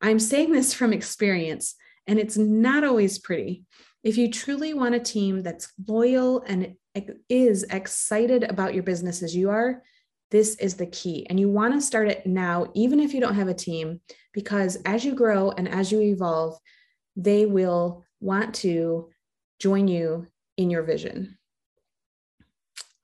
I'm 0.00 0.18
saying 0.18 0.52
this 0.52 0.74
from 0.74 0.92
experience, 0.92 1.74
and 2.06 2.18
it's 2.18 2.36
not 2.36 2.84
always 2.84 3.18
pretty. 3.18 3.64
If 4.02 4.18
you 4.18 4.30
truly 4.30 4.74
want 4.74 4.94
a 4.94 5.00
team 5.00 5.42
that's 5.42 5.72
loyal 5.86 6.42
and 6.46 6.74
is 7.28 7.64
excited 7.64 8.42
about 8.44 8.74
your 8.74 8.82
business 8.82 9.22
as 9.22 9.34
you 9.34 9.50
are, 9.50 9.82
this 10.30 10.56
is 10.56 10.74
the 10.74 10.86
key. 10.86 11.26
And 11.28 11.38
you 11.38 11.48
want 11.48 11.74
to 11.74 11.80
start 11.80 12.08
it 12.08 12.26
now, 12.26 12.66
even 12.74 13.00
if 13.00 13.14
you 13.14 13.20
don't 13.20 13.34
have 13.34 13.48
a 13.48 13.54
team, 13.54 14.00
because 14.32 14.76
as 14.84 15.04
you 15.04 15.14
grow 15.14 15.50
and 15.50 15.68
as 15.68 15.92
you 15.92 16.00
evolve, 16.00 16.58
they 17.16 17.46
will 17.46 18.04
want 18.20 18.54
to 18.56 19.10
join 19.60 19.88
you 19.88 20.26
in 20.56 20.70
your 20.70 20.82
vision. 20.82 21.38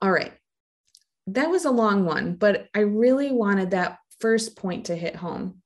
All 0.01 0.11
right. 0.11 0.33
That 1.29 1.51
was 1.51 1.65
a 1.65 1.71
long 1.71 2.05
one, 2.05 2.35
but 2.35 2.69
I 2.75 2.81
really 2.81 3.31
wanted 3.31 3.71
that 3.71 3.99
first 4.21 4.57
point 4.57 4.87
to 4.87 4.97
hit 4.97 5.15
home. 5.15 5.63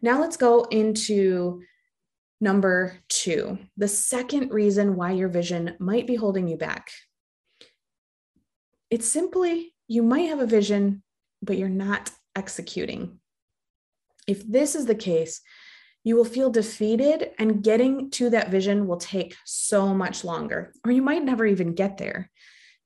Now 0.00 0.20
let's 0.20 0.36
go 0.36 0.64
into 0.64 1.62
number 2.44 2.98
two 3.08 3.58
the 3.76 3.88
second 3.88 4.52
reason 4.52 4.94
why 4.94 5.10
your 5.12 5.28
vision 5.28 5.74
might 5.80 6.06
be 6.06 6.14
holding 6.14 6.46
you 6.46 6.56
back. 6.56 6.90
It's 8.90 9.10
simply 9.10 9.74
you 9.88 10.02
might 10.02 10.28
have 10.28 10.40
a 10.40 10.46
vision, 10.46 11.02
but 11.42 11.56
you're 11.56 11.68
not 11.68 12.10
executing. 12.36 13.18
If 14.28 14.46
this 14.46 14.74
is 14.74 14.86
the 14.86 14.94
case, 14.94 15.40
you 16.04 16.16
will 16.16 16.26
feel 16.26 16.50
defeated, 16.50 17.30
and 17.38 17.62
getting 17.62 18.10
to 18.10 18.28
that 18.30 18.50
vision 18.50 18.86
will 18.86 18.98
take 18.98 19.36
so 19.46 19.94
much 19.94 20.22
longer, 20.22 20.72
or 20.84 20.92
you 20.92 21.00
might 21.00 21.24
never 21.24 21.46
even 21.46 21.74
get 21.74 21.96
there. 21.96 22.30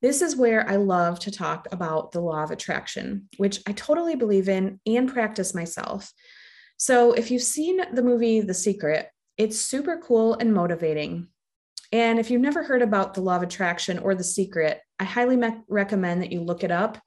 This 0.00 0.22
is 0.22 0.36
where 0.36 0.68
I 0.70 0.76
love 0.76 1.18
to 1.20 1.32
talk 1.32 1.66
about 1.72 2.12
the 2.12 2.20
law 2.20 2.44
of 2.44 2.52
attraction, 2.52 3.28
which 3.36 3.60
I 3.66 3.72
totally 3.72 4.14
believe 4.14 4.48
in 4.48 4.78
and 4.86 5.12
practice 5.12 5.52
myself. 5.52 6.12
So, 6.76 7.12
if 7.12 7.32
you've 7.32 7.42
seen 7.42 7.80
the 7.92 8.04
movie 8.04 8.40
The 8.40 8.54
Secret, 8.54 9.08
it's 9.38 9.58
super 9.58 9.96
cool 9.96 10.34
and 10.34 10.52
motivating. 10.52 11.28
And 11.92 12.18
if 12.18 12.30
you've 12.30 12.42
never 12.42 12.62
heard 12.62 12.82
about 12.82 13.14
the 13.14 13.22
law 13.22 13.36
of 13.36 13.42
attraction 13.42 13.98
or 13.98 14.14
The 14.14 14.24
Secret, 14.24 14.80
I 14.98 15.04
highly 15.04 15.36
me- 15.36 15.62
recommend 15.68 16.22
that 16.22 16.32
you 16.32 16.42
look 16.42 16.64
it 16.64 16.70
up. 16.70 16.98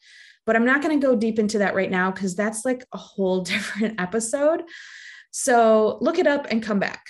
But 0.45 0.55
I'm 0.55 0.65
not 0.65 0.81
going 0.81 0.99
to 0.99 1.05
go 1.05 1.15
deep 1.15 1.37
into 1.37 1.59
that 1.59 1.75
right 1.75 1.91
now 1.91 2.09
because 2.09 2.35
that's 2.35 2.65
like 2.65 2.83
a 2.93 2.97
whole 2.97 3.41
different 3.43 4.01
episode. 4.01 4.63
So, 5.29 5.97
look 6.01 6.17
it 6.17 6.27
up 6.27 6.47
and 6.49 6.63
come 6.63 6.79
back. 6.79 7.05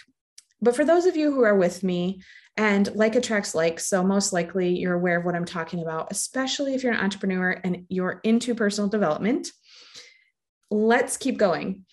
But 0.62 0.76
for 0.76 0.84
those 0.84 1.06
of 1.06 1.16
you 1.16 1.32
who 1.32 1.44
are 1.44 1.56
with 1.56 1.82
me, 1.82 2.22
and 2.58 2.94
like 2.96 3.16
attracts 3.16 3.56
like, 3.56 3.80
so 3.80 4.04
most 4.04 4.34
likely 4.34 4.78
you're 4.78 4.94
aware 4.94 5.18
of 5.18 5.26
what 5.26 5.36
I'm 5.36 5.46
talking 5.46 5.82
about, 5.82 6.12
especially 6.12 6.76
if 6.76 6.84
you're 6.84 6.94
an 6.94 7.00
entrepreneur 7.00 7.52
and 7.64 7.86
you're 7.88 8.20
into 8.24 8.54
personal 8.54 8.90
development. 8.90 9.48
Let's 10.70 11.18
keep 11.18 11.38
going 11.38 11.86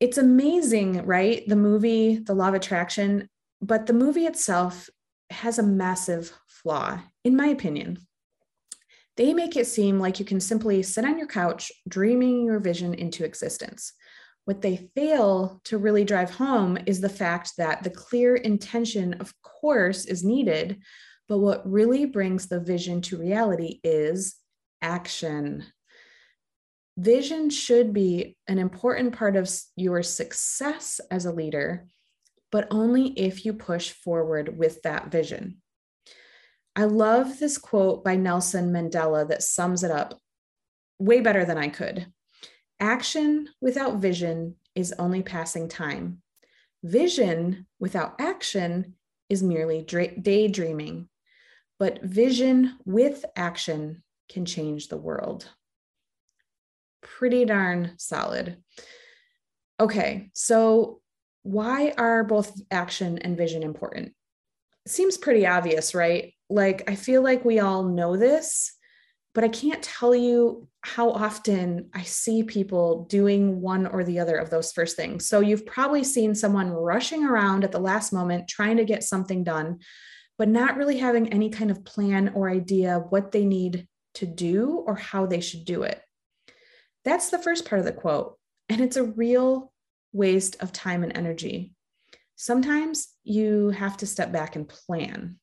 it's 0.00 0.18
amazing, 0.18 1.04
right? 1.04 1.46
The 1.46 1.56
movie, 1.56 2.18
The 2.18 2.34
Law 2.34 2.48
of 2.48 2.54
Attraction, 2.54 3.28
but 3.60 3.86
the 3.86 3.92
movie 3.92 4.24
itself 4.24 4.88
has 5.28 5.58
a 5.58 5.62
massive 5.62 6.32
flaw, 6.48 6.98
in 7.22 7.36
my 7.36 7.46
opinion. 7.48 7.98
They 9.16 9.34
make 9.34 9.56
it 9.56 9.66
seem 9.66 10.00
like 10.00 10.18
you 10.18 10.24
can 10.24 10.40
simply 10.40 10.82
sit 10.82 11.04
on 11.04 11.18
your 11.18 11.26
couch 11.26 11.70
dreaming 11.86 12.44
your 12.44 12.58
vision 12.58 12.94
into 12.94 13.24
existence. 13.24 13.92
What 14.46 14.62
they 14.62 14.88
fail 14.96 15.60
to 15.64 15.76
really 15.76 16.04
drive 16.04 16.30
home 16.30 16.78
is 16.86 17.00
the 17.00 17.10
fact 17.10 17.52
that 17.58 17.82
the 17.82 17.90
clear 17.90 18.36
intention, 18.36 19.14
of 19.20 19.34
course, 19.42 20.06
is 20.06 20.24
needed, 20.24 20.78
but 21.28 21.38
what 21.38 21.70
really 21.70 22.06
brings 22.06 22.48
the 22.48 22.60
vision 22.60 23.02
to 23.02 23.18
reality 23.18 23.78
is 23.84 24.36
action. 24.80 25.64
Vision 26.96 27.50
should 27.50 27.92
be 27.92 28.36
an 28.46 28.58
important 28.58 29.16
part 29.16 29.36
of 29.36 29.50
your 29.76 30.02
success 30.02 31.00
as 31.10 31.24
a 31.24 31.32
leader, 31.32 31.86
but 32.50 32.66
only 32.70 33.08
if 33.18 33.44
you 33.44 33.52
push 33.52 33.90
forward 33.90 34.58
with 34.58 34.82
that 34.82 35.10
vision. 35.10 35.62
I 36.76 36.84
love 36.84 37.38
this 37.38 37.58
quote 37.58 38.04
by 38.04 38.16
Nelson 38.16 38.72
Mandela 38.72 39.28
that 39.28 39.42
sums 39.42 39.82
it 39.82 39.90
up 39.90 40.18
way 40.98 41.20
better 41.20 41.44
than 41.44 41.58
I 41.58 41.68
could. 41.68 42.12
Action 42.78 43.48
without 43.60 43.98
vision 43.98 44.56
is 44.74 44.94
only 44.98 45.22
passing 45.22 45.68
time. 45.68 46.22
Vision 46.82 47.66
without 47.78 48.20
action 48.20 48.94
is 49.28 49.42
merely 49.42 49.82
daydreaming. 49.82 51.08
But 51.78 52.02
vision 52.02 52.78
with 52.84 53.24
action 53.36 54.02
can 54.28 54.44
change 54.44 54.88
the 54.88 54.96
world 54.96 55.48
pretty 57.02 57.44
darn 57.44 57.94
solid. 57.98 58.58
Okay, 59.78 60.30
so 60.34 61.00
why 61.42 61.94
are 61.96 62.22
both 62.24 62.60
action 62.70 63.18
and 63.18 63.36
vision 63.36 63.62
important? 63.62 64.12
It 64.84 64.92
seems 64.92 65.16
pretty 65.16 65.46
obvious, 65.46 65.94
right? 65.94 66.34
Like, 66.48 66.88
I 66.90 66.94
feel 66.94 67.22
like 67.22 67.44
we 67.44 67.60
all 67.60 67.84
know 67.84 68.16
this, 68.16 68.72
but 69.34 69.44
I 69.44 69.48
can't 69.48 69.82
tell 69.82 70.14
you 70.14 70.68
how 70.82 71.10
often 71.10 71.90
I 71.94 72.02
see 72.02 72.42
people 72.42 73.04
doing 73.04 73.60
one 73.60 73.86
or 73.86 74.02
the 74.04 74.18
other 74.18 74.36
of 74.36 74.50
those 74.50 74.72
first 74.72 74.96
things. 74.96 75.26
So, 75.26 75.40
you've 75.40 75.66
probably 75.66 76.04
seen 76.04 76.34
someone 76.34 76.70
rushing 76.70 77.24
around 77.24 77.64
at 77.64 77.72
the 77.72 77.78
last 77.78 78.12
moment 78.12 78.48
trying 78.48 78.76
to 78.78 78.84
get 78.84 79.04
something 79.04 79.44
done, 79.44 79.78
but 80.36 80.48
not 80.48 80.76
really 80.76 80.98
having 80.98 81.32
any 81.32 81.50
kind 81.50 81.70
of 81.70 81.84
plan 81.84 82.32
or 82.34 82.50
idea 82.50 83.04
what 83.10 83.32
they 83.32 83.44
need 83.44 83.86
to 84.14 84.26
do 84.26 84.82
or 84.86 84.96
how 84.96 85.26
they 85.26 85.40
should 85.40 85.64
do 85.64 85.84
it. 85.84 86.02
That's 87.04 87.30
the 87.30 87.38
first 87.38 87.66
part 87.66 87.78
of 87.78 87.84
the 87.84 87.92
quote. 87.92 88.38
And 88.68 88.80
it's 88.80 88.96
a 88.96 89.04
real 89.04 89.72
waste 90.12 90.56
of 90.60 90.72
time 90.72 91.02
and 91.02 91.16
energy. 91.16 91.74
sometimes 92.40 93.08
you 93.22 93.68
have 93.68 93.98
to 93.98 94.06
step 94.06 94.32
back 94.32 94.56
and 94.56 94.66
plan. 94.66 95.36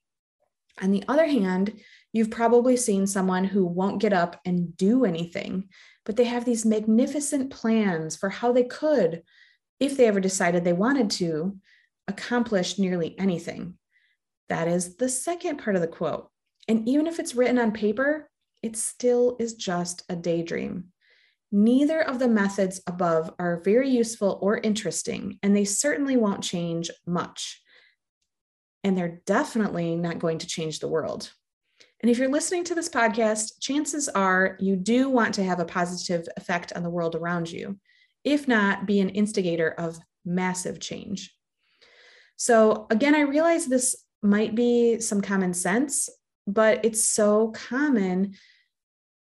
On 0.81 0.89
the 0.89 1.03
other 1.07 1.27
hand, 1.27 1.79
you've 2.11 2.31
probably 2.31 2.75
seen 2.75 3.05
someone 3.05 3.43
who 3.43 3.67
won't 3.67 4.01
get 4.01 4.13
up 4.13 4.41
and 4.45 4.75
do 4.75 5.05
anything, 5.05 5.69
but 6.07 6.15
they 6.15 6.23
have 6.23 6.43
these 6.43 6.65
magnificent 6.65 7.51
plans 7.51 8.15
for 8.15 8.29
how 8.29 8.51
they 8.51 8.63
could, 8.63 9.21
if 9.79 9.95
they 9.95 10.07
ever 10.07 10.19
decided 10.19 10.63
they 10.63 10.73
wanted 10.73 11.11
to, 11.11 11.55
accomplish 12.07 12.79
nearly 12.79 13.17
anything. 13.19 13.77
That 14.49 14.67
is 14.67 14.95
the 14.95 15.07
second 15.07 15.57
part 15.57 15.75
of 15.75 15.83
the 15.83 15.87
quote. 15.87 16.31
And 16.67 16.89
even 16.89 17.05
if 17.05 17.19
it's 17.19 17.35
written 17.35 17.59
on 17.59 17.73
paper, 17.73 18.27
it 18.63 18.75
still 18.75 19.37
is 19.39 19.53
just 19.53 20.01
a 20.09 20.15
daydream. 20.15 20.85
Neither 21.51 22.01
of 22.01 22.19
the 22.19 22.27
methods 22.27 22.81
above 22.87 23.33
are 23.39 23.61
very 23.63 23.89
useful 23.89 24.37
or 24.41 24.57
interesting, 24.57 25.39
and 25.41 25.55
they 25.55 25.65
certainly 25.65 26.17
won't 26.17 26.43
change 26.43 26.91
much. 27.05 27.61
And 28.83 28.97
they're 28.97 29.21
definitely 29.25 29.95
not 29.95 30.19
going 30.19 30.39
to 30.39 30.47
change 30.47 30.79
the 30.79 30.87
world. 30.87 31.31
And 32.01 32.11
if 32.11 32.19
you're 32.19 32.29
listening 32.29 32.63
to 32.65 32.75
this 32.75 32.89
podcast, 32.89 33.59
chances 33.59 34.07
are 34.09 34.57
you 34.59 34.75
do 34.75 35.09
want 35.09 35.33
to 35.35 35.43
have 35.43 35.59
a 35.59 35.65
positive 35.65 36.27
effect 36.37 36.73
on 36.75 36.83
the 36.83 36.89
world 36.89 37.15
around 37.15 37.51
you. 37.51 37.79
If 38.23 38.47
not, 38.47 38.85
be 38.85 38.99
an 38.99 39.09
instigator 39.09 39.69
of 39.77 39.97
massive 40.25 40.79
change. 40.79 41.33
So, 42.35 42.85
again, 42.91 43.15
I 43.15 43.21
realize 43.21 43.65
this 43.65 43.95
might 44.21 44.53
be 44.53 44.99
some 44.99 45.21
common 45.21 45.53
sense, 45.53 46.09
but 46.45 46.85
it's 46.85 47.03
so 47.03 47.51
common 47.51 48.35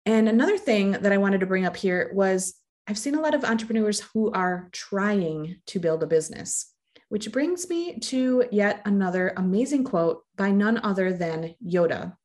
and 0.05 0.27
another 0.27 0.57
thing 0.57 0.91
that 0.91 1.11
I 1.11 1.17
wanted 1.17 1.39
to 1.39 1.45
bring 1.45 1.65
up 1.65 1.77
here 1.77 2.11
was 2.13 2.55
I've 2.87 2.97
seen 2.97 3.15
a 3.15 3.21
lot 3.21 3.33
of 3.33 3.45
entrepreneurs 3.45 4.01
who 4.01 4.31
are 4.31 4.67
trying 4.73 5.61
to 5.67 5.79
build 5.79 6.03
a 6.03 6.07
business, 6.07 6.73
which 7.07 7.31
brings 7.31 7.69
me 7.69 7.99
to 7.99 8.45
yet 8.51 8.81
another 8.85 9.33
amazing 9.37 9.85
quote 9.85 10.23
by 10.35 10.51
none 10.51 10.79
other 10.83 11.13
than 11.13 11.55
Yoda 11.65 12.17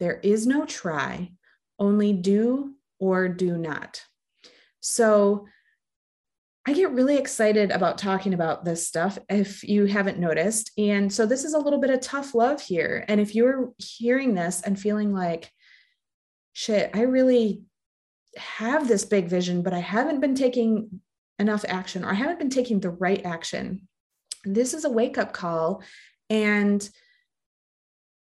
There 0.00 0.20
is 0.22 0.46
no 0.46 0.64
try, 0.64 1.32
only 1.78 2.14
do 2.14 2.74
or 2.98 3.28
do 3.28 3.58
not. 3.58 4.02
So 4.80 5.46
I 6.66 6.72
get 6.72 6.92
really 6.92 7.18
excited 7.18 7.70
about 7.70 7.98
talking 7.98 8.32
about 8.32 8.64
this 8.64 8.88
stuff 8.88 9.18
if 9.28 9.62
you 9.62 9.84
haven't 9.84 10.18
noticed. 10.18 10.70
And 10.78 11.12
so 11.12 11.26
this 11.26 11.44
is 11.44 11.52
a 11.52 11.58
little 11.58 11.78
bit 11.78 11.90
of 11.90 12.00
tough 12.00 12.34
love 12.34 12.62
here. 12.62 13.04
And 13.06 13.20
if 13.20 13.34
you're 13.34 13.72
hearing 13.76 14.32
this 14.32 14.62
and 14.62 14.80
feeling 14.80 15.12
like, 15.12 15.50
shit, 16.54 16.90
I 16.94 17.02
really 17.02 17.62
have 18.36 18.88
this 18.88 19.04
big 19.04 19.28
vision, 19.28 19.62
but 19.62 19.74
I 19.74 19.80
haven't 19.80 20.20
been 20.20 20.34
taking 20.34 21.00
enough 21.38 21.64
action 21.68 22.04
or 22.04 22.10
I 22.10 22.14
haven't 22.14 22.38
been 22.38 22.50
taking 22.50 22.80
the 22.80 22.90
right 22.90 23.24
action. 23.26 23.82
This 24.44 24.72
is 24.72 24.84
a 24.84 24.90
wake 24.90 25.18
up 25.18 25.32
call. 25.32 25.82
And 26.30 26.88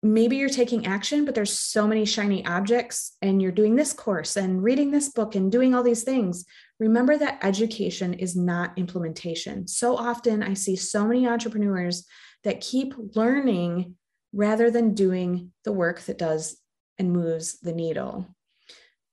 maybe 0.02 0.36
you're 0.36 0.48
taking 0.48 0.86
action, 0.86 1.24
but 1.24 1.34
there's 1.34 1.58
so 1.58 1.86
many 1.86 2.04
shiny 2.04 2.44
objects 2.46 3.16
and 3.22 3.40
you're 3.40 3.52
doing 3.52 3.76
this 3.76 3.92
course 3.92 4.36
and 4.36 4.62
reading 4.62 4.90
this 4.90 5.10
book 5.10 5.34
and 5.34 5.52
doing 5.52 5.74
all 5.74 5.82
these 5.82 6.02
things. 6.02 6.44
Remember 6.78 7.16
that 7.16 7.38
education 7.42 8.14
is 8.14 8.36
not 8.36 8.76
implementation. 8.76 9.66
So 9.66 9.96
often 9.96 10.42
I 10.42 10.54
see 10.54 10.76
so 10.76 11.06
many 11.06 11.26
entrepreneurs 11.26 12.06
that 12.42 12.60
keep 12.60 12.94
learning 13.14 13.96
rather 14.32 14.70
than 14.70 14.94
doing 14.94 15.52
the 15.64 15.72
work 15.72 16.00
that 16.02 16.18
does 16.18 16.58
and 16.98 17.12
moves 17.12 17.58
the 17.60 17.72
needle. 17.72 18.26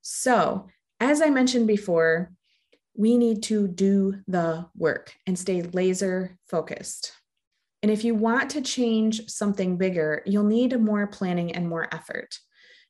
So, 0.01 0.67
as 0.99 1.21
I 1.21 1.29
mentioned 1.29 1.67
before, 1.67 2.31
we 2.95 3.17
need 3.17 3.43
to 3.43 3.67
do 3.67 4.21
the 4.27 4.67
work 4.75 5.13
and 5.25 5.37
stay 5.37 5.61
laser 5.61 6.37
focused. 6.47 7.13
And 7.81 7.91
if 7.91 8.03
you 8.03 8.13
want 8.13 8.51
to 8.51 8.61
change 8.61 9.27
something 9.29 9.77
bigger, 9.77 10.21
you'll 10.25 10.43
need 10.43 10.79
more 10.79 11.07
planning 11.07 11.53
and 11.53 11.67
more 11.67 11.87
effort. 11.93 12.37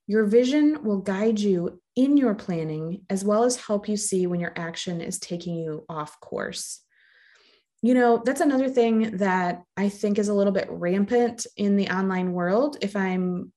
Your 0.07 0.25
vision 0.25 0.83
will 0.83 0.97
guide 0.97 1.39
you 1.39 1.81
in 1.95 2.17
your 2.17 2.35
planning 2.35 3.05
as 3.09 3.23
well 3.23 3.43
as 3.43 3.55
help 3.55 3.87
you 3.87 3.95
see 3.95 4.27
when 4.27 4.39
your 4.39 4.53
action 4.55 4.99
is 4.99 5.19
taking 5.19 5.55
you 5.55 5.85
off 5.87 6.19
course. 6.19 6.81
You 7.81 7.93
know, 7.93 8.21
that's 8.23 8.41
another 8.41 8.69
thing 8.69 9.17
that 9.17 9.63
I 9.77 9.89
think 9.89 10.19
is 10.19 10.27
a 10.27 10.33
little 10.33 10.53
bit 10.53 10.67
rampant 10.69 11.47
in 11.55 11.77
the 11.77 11.89
online 11.89 12.33
world. 12.33 12.77
If 12.81 12.95
I'm 12.95 13.53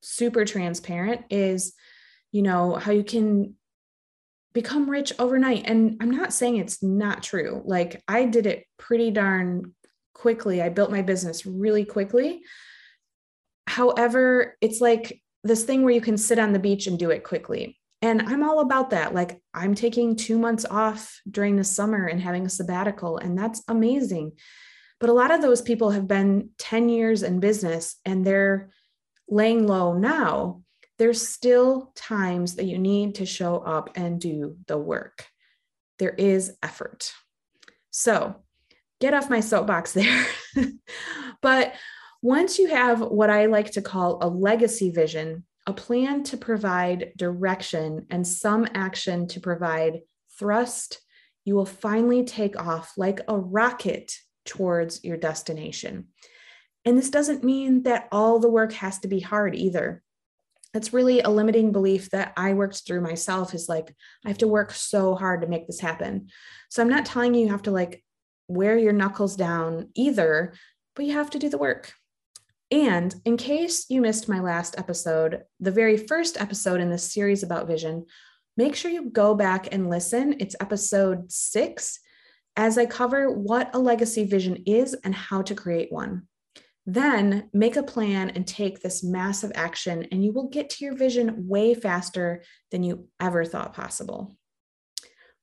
super 0.00 0.44
transparent 0.44 1.22
is 1.30 1.72
you 2.32 2.42
know 2.42 2.74
how 2.74 2.92
you 2.92 3.04
can 3.04 3.54
become 4.54 4.90
rich 4.90 5.12
overnight. 5.18 5.62
And 5.66 5.98
i'm 6.00 6.10
not 6.10 6.32
saying 6.32 6.56
it's 6.56 6.82
not 6.82 7.22
true. 7.22 7.62
Like 7.64 8.02
i 8.08 8.24
did 8.24 8.46
it 8.46 8.64
pretty 8.78 9.10
darn 9.10 9.74
quickly. 10.14 10.60
I 10.60 10.68
built 10.68 10.90
my 10.90 11.02
business 11.02 11.46
really 11.46 11.84
quickly. 11.84 12.42
However 13.66 14.56
it's 14.60 14.80
like 14.80 15.20
this 15.44 15.64
thing 15.64 15.82
where 15.82 15.94
you 15.94 16.00
can 16.00 16.18
sit 16.18 16.38
on 16.38 16.52
the 16.52 16.58
beach 16.58 16.86
and 16.86 16.98
do 16.98 17.10
it 17.10 17.24
quickly. 17.24 17.78
And 18.02 18.22
i'm 18.22 18.42
all 18.42 18.60
about 18.60 18.90
that. 18.90 19.14
Like 19.14 19.40
i'm 19.54 19.74
taking 19.74 20.16
2 20.16 20.38
months 20.38 20.64
off 20.70 21.20
during 21.30 21.56
the 21.56 21.64
summer 21.64 22.06
and 22.06 22.20
having 22.20 22.46
a 22.46 22.50
sabbatical 22.50 23.18
and 23.18 23.38
that's 23.38 23.62
amazing. 23.68 24.32
But 25.00 25.10
a 25.10 25.12
lot 25.12 25.30
of 25.30 25.42
those 25.42 25.62
people 25.62 25.90
have 25.90 26.08
been 26.08 26.50
10 26.58 26.88
years 26.88 27.22
in 27.22 27.38
business 27.38 27.96
and 28.04 28.26
they're 28.26 28.70
laying 29.28 29.66
low 29.66 29.94
now, 29.94 30.62
there's 30.98 31.26
still 31.26 31.92
times 31.94 32.56
that 32.56 32.64
you 32.64 32.78
need 32.78 33.16
to 33.16 33.26
show 33.26 33.58
up 33.58 33.90
and 33.94 34.20
do 34.20 34.56
the 34.66 34.78
work. 34.78 35.26
There 35.98 36.10
is 36.10 36.56
effort. 36.62 37.12
So 37.90 38.36
get 39.00 39.14
off 39.14 39.30
my 39.30 39.40
soapbox 39.40 39.92
there. 39.94 40.26
but 41.40 41.74
once 42.20 42.58
you 42.58 42.68
have 42.68 43.00
what 43.00 43.30
I 43.30 43.46
like 43.46 43.72
to 43.72 43.82
call 43.82 44.18
a 44.20 44.28
legacy 44.28 44.90
vision, 44.90 45.44
a 45.66 45.72
plan 45.72 46.24
to 46.24 46.36
provide 46.36 47.12
direction 47.16 48.06
and 48.10 48.26
some 48.26 48.66
action 48.74 49.28
to 49.28 49.40
provide 49.40 50.00
thrust, 50.38 51.00
you 51.44 51.54
will 51.54 51.66
finally 51.66 52.24
take 52.24 52.60
off 52.60 52.94
like 52.96 53.20
a 53.28 53.38
rocket 53.38 54.12
towards 54.44 55.04
your 55.04 55.16
destination. 55.16 56.08
And 56.84 56.96
this 56.96 57.10
doesn't 57.10 57.44
mean 57.44 57.82
that 57.82 58.08
all 58.12 58.38
the 58.38 58.50
work 58.50 58.72
has 58.74 58.98
to 59.00 59.08
be 59.08 59.20
hard 59.20 59.54
either. 59.54 60.02
It's 60.74 60.92
really 60.92 61.20
a 61.20 61.30
limiting 61.30 61.72
belief 61.72 62.10
that 62.10 62.32
I 62.36 62.52
worked 62.52 62.82
through 62.86 63.00
myself 63.00 63.54
is 63.54 63.68
like, 63.68 63.94
I 64.24 64.28
have 64.28 64.38
to 64.38 64.48
work 64.48 64.72
so 64.72 65.14
hard 65.14 65.40
to 65.40 65.48
make 65.48 65.66
this 65.66 65.80
happen. 65.80 66.28
So 66.68 66.82
I'm 66.82 66.88
not 66.88 67.06
telling 67.06 67.34
you 67.34 67.46
you 67.46 67.48
have 67.50 67.62
to 67.62 67.70
like 67.70 68.04
wear 68.48 68.76
your 68.76 68.92
knuckles 68.92 69.34
down 69.34 69.88
either, 69.94 70.54
but 70.94 71.04
you 71.04 71.12
have 71.14 71.30
to 71.30 71.38
do 71.38 71.48
the 71.48 71.58
work. 71.58 71.92
And 72.70 73.14
in 73.24 73.38
case 73.38 73.86
you 73.88 74.02
missed 74.02 74.28
my 74.28 74.40
last 74.40 74.78
episode, 74.78 75.42
the 75.58 75.70
very 75.70 75.96
first 75.96 76.40
episode 76.40 76.80
in 76.80 76.90
this 76.90 77.12
series 77.12 77.42
about 77.42 77.66
vision, 77.66 78.04
make 78.58 78.74
sure 78.74 78.90
you 78.90 79.08
go 79.08 79.34
back 79.34 79.72
and 79.72 79.88
listen. 79.88 80.36
It's 80.38 80.56
episode 80.60 81.32
six, 81.32 81.98
as 82.56 82.76
I 82.76 82.84
cover 82.84 83.32
what 83.32 83.74
a 83.74 83.78
legacy 83.78 84.24
vision 84.24 84.64
is 84.66 84.94
and 85.02 85.14
how 85.14 85.42
to 85.42 85.54
create 85.54 85.90
one. 85.90 86.27
Then 86.90 87.50
make 87.52 87.76
a 87.76 87.82
plan 87.82 88.30
and 88.30 88.46
take 88.46 88.80
this 88.80 89.04
massive 89.04 89.52
action, 89.54 90.06
and 90.10 90.24
you 90.24 90.32
will 90.32 90.48
get 90.48 90.70
to 90.70 90.84
your 90.86 90.96
vision 90.96 91.46
way 91.46 91.74
faster 91.74 92.42
than 92.70 92.82
you 92.82 93.08
ever 93.20 93.44
thought 93.44 93.74
possible. 93.74 94.34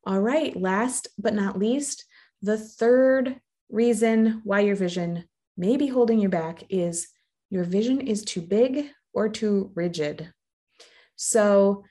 All 0.07 0.19
right, 0.19 0.59
last 0.59 1.07
but 1.19 1.35
not 1.35 1.59
least, 1.59 2.03
the 2.41 2.57
third 2.57 3.39
reason 3.69 4.41
why 4.43 4.61
your 4.61 4.75
vision 4.75 5.25
may 5.55 5.77
be 5.77 5.85
holding 5.85 6.17
you 6.19 6.29
back 6.29 6.63
is 6.69 7.09
your 7.51 7.63
vision 7.63 8.01
is 8.01 8.25
too 8.25 8.41
big 8.41 8.89
or 9.13 9.29
too 9.29 9.71
rigid. 9.75 10.33
So, 11.15 11.83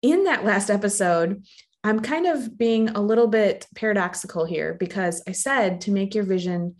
in 0.00 0.24
that 0.24 0.46
last 0.46 0.70
episode, 0.70 1.44
I'm 1.84 2.00
kind 2.00 2.24
of 2.24 2.56
being 2.56 2.88
a 2.88 3.02
little 3.02 3.28
bit 3.28 3.66
paradoxical 3.76 4.46
here 4.46 4.72
because 4.80 5.22
I 5.28 5.32
said 5.32 5.82
to 5.82 5.90
make 5.90 6.14
your 6.14 6.24
vision 6.24 6.76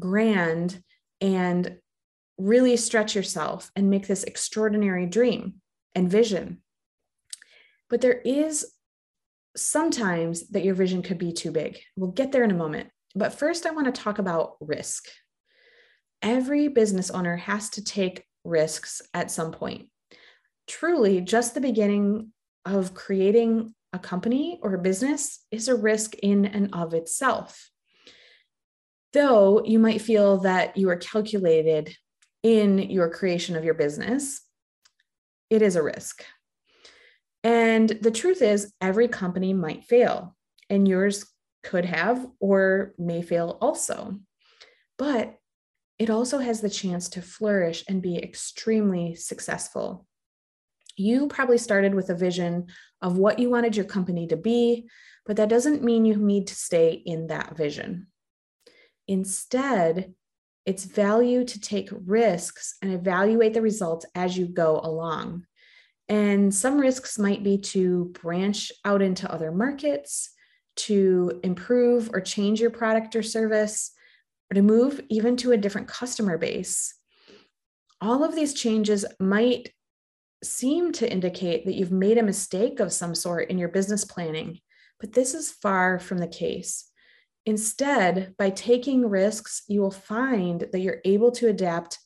grand 0.00 0.82
and 1.24 1.78
really 2.36 2.76
stretch 2.76 3.14
yourself 3.14 3.72
and 3.74 3.88
make 3.88 4.06
this 4.06 4.24
extraordinary 4.24 5.06
dream 5.06 5.54
and 5.94 6.10
vision. 6.10 6.58
But 7.88 8.02
there 8.02 8.20
is 8.20 8.74
sometimes 9.56 10.50
that 10.50 10.64
your 10.64 10.74
vision 10.74 11.02
could 11.02 11.16
be 11.16 11.32
too 11.32 11.50
big. 11.50 11.78
We'll 11.96 12.10
get 12.10 12.30
there 12.30 12.44
in 12.44 12.50
a 12.50 12.54
moment. 12.54 12.90
But 13.14 13.32
first, 13.32 13.64
I 13.64 13.70
want 13.70 13.86
to 13.86 14.02
talk 14.02 14.18
about 14.18 14.56
risk. 14.60 15.06
Every 16.20 16.68
business 16.68 17.10
owner 17.10 17.36
has 17.36 17.70
to 17.70 17.84
take 17.84 18.26
risks 18.44 19.00
at 19.14 19.30
some 19.30 19.50
point. 19.50 19.88
Truly, 20.66 21.22
just 21.22 21.54
the 21.54 21.60
beginning 21.60 22.32
of 22.66 22.92
creating 22.92 23.74
a 23.94 23.98
company 23.98 24.58
or 24.62 24.74
a 24.74 24.82
business 24.82 25.40
is 25.50 25.68
a 25.68 25.74
risk 25.74 26.16
in 26.16 26.44
and 26.44 26.74
of 26.74 26.92
itself 26.92 27.70
though 29.14 29.64
you 29.64 29.78
might 29.78 30.02
feel 30.02 30.38
that 30.40 30.76
you 30.76 30.90
are 30.90 30.96
calculated 30.96 31.96
in 32.42 32.78
your 32.78 33.08
creation 33.08 33.56
of 33.56 33.64
your 33.64 33.74
business, 33.74 34.42
it 35.48 35.62
is 35.62 35.76
a 35.76 35.82
risk. 35.82 36.24
And 37.42 37.88
the 37.88 38.10
truth 38.10 38.42
is, 38.42 38.72
every 38.80 39.08
company 39.08 39.54
might 39.54 39.84
fail, 39.84 40.36
and 40.68 40.86
yours 40.86 41.24
could 41.62 41.86
have 41.86 42.26
or 42.40 42.92
may 42.98 43.22
fail 43.22 43.56
also. 43.60 44.18
but 44.98 45.36
it 45.98 46.10
also 46.10 46.38
has 46.38 46.60
the 46.60 46.70
chance 46.70 47.08
to 47.10 47.22
flourish 47.22 47.84
and 47.88 48.02
be 48.02 48.16
extremely 48.16 49.14
successful. 49.14 50.06
You 50.96 51.28
probably 51.28 51.58
started 51.58 51.94
with 51.94 52.10
a 52.10 52.14
vision 52.14 52.66
of 53.00 53.16
what 53.16 53.38
you 53.38 53.50
wanted 53.50 53.76
your 53.76 53.84
company 53.84 54.26
to 54.28 54.36
be, 54.36 54.88
but 55.26 55.36
that 55.36 55.48
doesn't 55.48 55.84
mean 55.84 56.04
you 56.04 56.16
need 56.16 56.48
to 56.48 56.54
stay 56.54 56.92
in 56.92 57.28
that 57.28 57.56
vision. 57.56 58.08
Instead, 59.08 60.14
it's 60.66 60.84
value 60.84 61.44
to 61.44 61.60
take 61.60 61.90
risks 61.92 62.76
and 62.80 62.92
evaluate 62.92 63.52
the 63.54 63.62
results 63.62 64.06
as 64.14 64.36
you 64.36 64.46
go 64.46 64.80
along. 64.82 65.46
And 66.08 66.54
some 66.54 66.80
risks 66.80 67.18
might 67.18 67.42
be 67.42 67.58
to 67.58 68.06
branch 68.22 68.72
out 68.84 69.02
into 69.02 69.30
other 69.30 69.52
markets, 69.52 70.30
to 70.76 71.40
improve 71.42 72.10
or 72.12 72.20
change 72.20 72.60
your 72.60 72.70
product 72.70 73.14
or 73.14 73.22
service, 73.22 73.92
or 74.50 74.54
to 74.54 74.62
move 74.62 75.00
even 75.08 75.36
to 75.38 75.52
a 75.52 75.56
different 75.56 75.88
customer 75.88 76.38
base. 76.38 76.94
All 78.00 78.24
of 78.24 78.34
these 78.34 78.54
changes 78.54 79.04
might 79.20 79.70
seem 80.42 80.92
to 80.92 81.10
indicate 81.10 81.64
that 81.64 81.74
you've 81.74 81.92
made 81.92 82.18
a 82.18 82.22
mistake 82.22 82.80
of 82.80 82.92
some 82.92 83.14
sort 83.14 83.50
in 83.50 83.58
your 83.58 83.68
business 83.68 84.04
planning, 84.04 84.58
but 85.00 85.12
this 85.12 85.34
is 85.34 85.50
far 85.50 85.98
from 85.98 86.18
the 86.18 86.28
case. 86.28 86.90
Instead, 87.46 88.34
by 88.38 88.50
taking 88.50 89.08
risks, 89.08 89.62
you 89.68 89.80
will 89.80 89.90
find 89.90 90.66
that 90.72 90.80
you're 90.80 91.00
able 91.04 91.30
to 91.32 91.48
adapt 91.48 91.98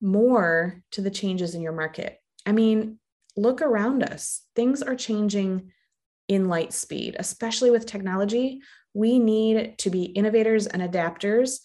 more 0.00 0.82
to 0.92 1.00
the 1.00 1.10
changes 1.10 1.54
in 1.54 1.62
your 1.62 1.72
market. 1.72 2.18
I 2.46 2.52
mean, 2.52 2.98
look 3.36 3.60
around 3.60 4.02
us. 4.02 4.42
Things 4.54 4.82
are 4.82 4.94
changing 4.94 5.72
in 6.28 6.48
light 6.48 6.72
speed, 6.72 7.16
especially 7.18 7.70
with 7.70 7.86
technology. 7.86 8.60
We 8.92 9.18
need 9.18 9.78
to 9.78 9.90
be 9.90 10.04
innovators 10.04 10.66
and 10.66 10.82
adapters 10.82 11.58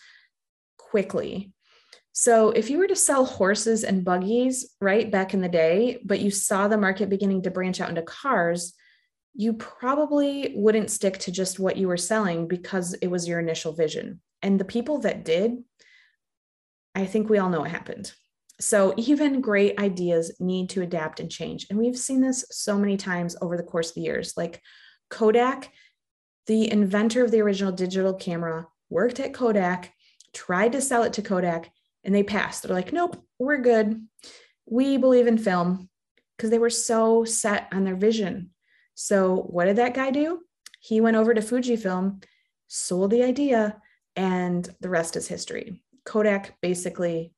quickly. 0.77 1.53
So, 2.11 2.49
if 2.49 2.69
you 2.69 2.79
were 2.79 2.87
to 2.87 2.95
sell 2.95 3.23
horses 3.23 3.83
and 3.83 4.03
buggies 4.03 4.75
right 4.81 5.09
back 5.09 5.33
in 5.33 5.41
the 5.41 5.47
day, 5.47 6.01
but 6.03 6.19
you 6.19 6.31
saw 6.31 6.67
the 6.67 6.77
market 6.77 7.09
beginning 7.09 7.43
to 7.43 7.51
branch 7.51 7.79
out 7.79 7.89
into 7.89 8.01
cars, 8.01 8.73
you 9.33 9.53
probably 9.53 10.53
wouldn't 10.55 10.91
stick 10.91 11.17
to 11.19 11.31
just 11.31 11.59
what 11.59 11.77
you 11.77 11.87
were 11.87 11.97
selling 11.97 12.47
because 12.47 12.93
it 12.95 13.07
was 13.07 13.27
your 13.27 13.39
initial 13.39 13.73
vision. 13.73 14.21
And 14.41 14.59
the 14.59 14.65
people 14.65 14.99
that 14.99 15.25
did, 15.25 15.63
I 16.95 17.05
think 17.05 17.29
we 17.29 17.37
all 17.37 17.49
know 17.49 17.61
what 17.61 17.71
happened. 17.71 18.11
So, 18.59 18.93
even 18.97 19.41
great 19.41 19.79
ideas 19.79 20.35
need 20.39 20.69
to 20.71 20.81
adapt 20.81 21.19
and 21.19 21.31
change. 21.31 21.67
And 21.69 21.79
we've 21.79 21.97
seen 21.97 22.21
this 22.21 22.45
so 22.51 22.77
many 22.77 22.97
times 22.97 23.35
over 23.41 23.57
the 23.57 23.63
course 23.63 23.89
of 23.89 23.95
the 23.95 24.01
years. 24.01 24.33
Like 24.35 24.61
Kodak, 25.09 25.71
the 26.47 26.71
inventor 26.71 27.23
of 27.23 27.31
the 27.31 27.41
original 27.41 27.71
digital 27.71 28.13
camera, 28.13 28.67
worked 28.89 29.19
at 29.19 29.33
Kodak, 29.33 29.93
tried 30.33 30.73
to 30.73 30.81
sell 30.81 31.03
it 31.03 31.13
to 31.13 31.21
Kodak, 31.21 31.71
and 32.03 32.13
they 32.13 32.23
passed. 32.23 32.63
They're 32.63 32.75
like, 32.75 32.93
nope, 32.93 33.23
we're 33.37 33.61
good. 33.61 34.05
We 34.65 34.97
believe 34.97 35.27
in 35.27 35.37
film 35.37 35.89
because 36.35 36.49
they 36.49 36.59
were 36.59 36.69
so 36.69 37.23
set 37.25 37.67
on 37.71 37.83
their 37.83 37.95
vision. 37.95 38.51
So, 39.01 39.43
what 39.47 39.63
did 39.63 39.77
that 39.77 39.93
guy 39.93 40.11
do? 40.11 40.41
He 40.81 40.99
went 40.99 41.15
over 41.15 41.33
to 41.33 41.39
Fujifilm, 41.39 42.21
sold 42.67 43.11
the 43.11 43.23
idea, 43.23 43.77
and 44.17 44.69
the 44.81 44.89
rest 44.89 45.15
is 45.15 45.25
history. 45.25 45.81
Kodak 46.03 46.59
basically 46.61 47.31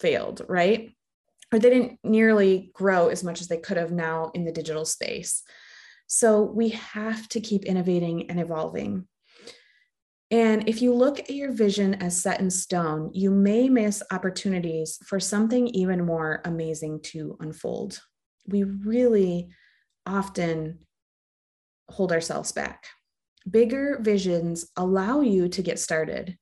failed, 0.00 0.40
right? 0.48 0.96
Or 1.52 1.58
they 1.58 1.68
didn't 1.68 1.98
nearly 2.02 2.70
grow 2.72 3.08
as 3.08 3.22
much 3.22 3.42
as 3.42 3.48
they 3.48 3.58
could 3.58 3.76
have 3.76 3.92
now 3.92 4.30
in 4.32 4.46
the 4.46 4.50
digital 4.50 4.86
space. 4.86 5.42
So 6.06 6.40
we 6.40 6.70
have 6.70 7.28
to 7.28 7.40
keep 7.40 7.66
innovating 7.66 8.30
and 8.30 8.40
evolving. 8.40 9.06
And 10.30 10.66
if 10.70 10.80
you 10.80 10.94
look 10.94 11.20
at 11.20 11.28
your 11.28 11.52
vision 11.52 11.96
as 11.96 12.22
set 12.22 12.40
in 12.40 12.48
stone, 12.48 13.10
you 13.12 13.30
may 13.30 13.68
miss 13.68 14.02
opportunities 14.10 14.98
for 15.04 15.20
something 15.20 15.68
even 15.68 16.06
more 16.06 16.40
amazing 16.46 17.02
to 17.12 17.36
unfold. 17.40 18.00
We 18.46 18.62
really 18.62 19.50
often 20.08 20.78
hold 21.90 22.12
ourselves 22.12 22.52
back. 22.52 22.86
Bigger 23.48 23.98
visions 24.00 24.70
allow 24.76 25.20
you 25.20 25.48
to 25.48 25.62
get 25.62 25.78
started. 25.78 26.36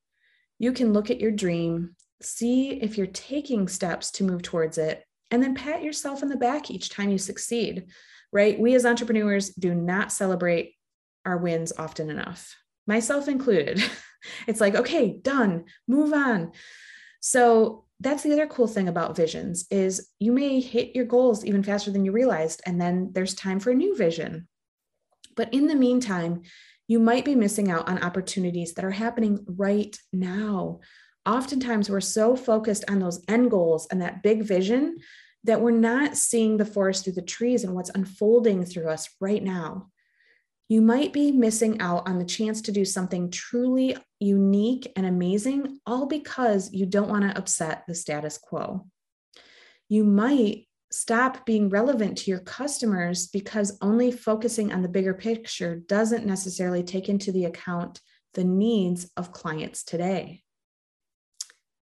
You 0.59 0.73
can 0.73 0.93
look 0.93 1.11
at 1.11 1.21
your 1.21 1.31
dream, 1.31 1.95
see 2.23 2.71
if 2.71 2.97
you're 2.97 3.07
taking 3.07 3.69
steps 3.69 4.11
to 4.13 4.25
move 4.25 4.43
towards 4.43 4.79
it, 4.79 5.05
and 5.31 5.43
then 5.43 5.55
pat 5.55 5.83
yourself 5.83 6.23
in 6.23 6.29
the 6.29 6.37
back 6.37 6.71
each 6.71 6.91
time 6.91 7.11
you 7.11 7.19
succeed, 7.19 7.87
right? 8.33 8.59
We 8.59 8.75
as 8.75 8.87
entrepreneurs 8.87 9.51
do 9.51 9.75
not 9.75 10.13
celebrate 10.13 10.75
our 11.25 11.37
wins 11.37 11.73
often 11.77 12.11
enough, 12.11 12.57
myself 12.87 13.29
included. 13.29 13.83
it's 14.47 14.61
like, 14.61 14.77
okay, 14.77 15.19
done, 15.21 15.65
move 15.89 16.13
on. 16.13 16.53
So 17.21 17.86
that's 18.01 18.23
the 18.23 18.33
other 18.33 18.47
cool 18.47 18.67
thing 18.67 18.89
about 18.89 19.17
visions 19.17 19.67
is 19.71 20.11
you 20.19 20.33
may 20.33 20.61
hit 20.61 20.95
your 20.95 21.07
goals 21.07 21.45
even 21.45 21.63
faster 21.63 21.91
than 21.91 22.05
you 22.05 22.13
realized 22.13 22.61
and 22.67 22.81
then 22.81 23.11
there's 23.13 23.35
time 23.35 23.59
for 23.59 23.71
a 23.71 23.75
new 23.75 23.97
vision. 23.97 24.49
But 25.35 25.53
in 25.53 25.67
the 25.67 25.75
meantime, 25.75 26.43
you 26.89 26.99
might 26.99 27.25
be 27.25 27.35
missing 27.35 27.71
out 27.71 27.89
on 27.89 28.03
opportunities 28.03 28.75
that 28.75 28.85
are 28.85 28.91
happening 28.91 29.45
right 29.49 29.99
now 30.13 30.81
oftentimes 31.27 31.91
we're 31.91 32.01
so 32.01 32.37
focused 32.37 32.85
on 32.89 33.01
those 33.01 33.23
end 33.29 33.51
goals 33.51 33.87
and 33.91 34.01
that 34.01 34.23
big 34.23 34.43
vision 34.43 34.97
that 35.45 35.61
we're 35.61 35.71
not 35.73 36.17
seeing 36.17 36.57
the 36.57 36.65
forest 36.65 37.05
through 37.05 37.13
the 37.13 37.23
trees 37.23 37.65
and 37.65 37.75
what's 37.75 37.91
unfolding 37.91 38.65
through 38.65 38.89
us 38.89 39.09
right 39.21 39.43
now. 39.43 39.89
You 40.69 40.83
might 40.83 41.13
be 41.13 41.31
missing 41.31 41.81
out 41.81 42.09
on 42.09 42.19
the 42.19 42.25
chance 42.25 42.61
to 42.63 42.73
do 42.73 42.85
something 42.85 43.31
truly 43.31 43.97
unique 44.19 44.91
and 44.97 45.07
amazing, 45.07 45.79
all 45.87 46.07
because 46.07 46.73
you 46.73 46.87
don't 46.87 47.09
want 47.09 47.23
to 47.23 47.39
upset 47.39 47.85
the 47.87 47.95
status 47.95 48.37
quo. 48.37 48.87
You 49.89 50.03
might 50.03 50.67
stop 50.91 51.47
being 51.47 51.69
relevant 51.69 52.19
to 52.19 52.31
your 52.31 52.41
customers 52.41 53.29
because 53.29 53.79
only 53.81 54.11
focusing 54.11 54.73
on 54.73 54.83
the 54.83 54.89
bigger 54.89 55.15
picture 55.15 55.77
doesn't 55.77 56.27
necessarily 56.27 56.83
take 56.83 57.09
into 57.09 57.31
the 57.31 57.45
account 57.45 58.01
the 58.35 58.45
needs 58.45 59.11
of 59.17 59.33
clients 59.33 59.85
today. 59.85 60.43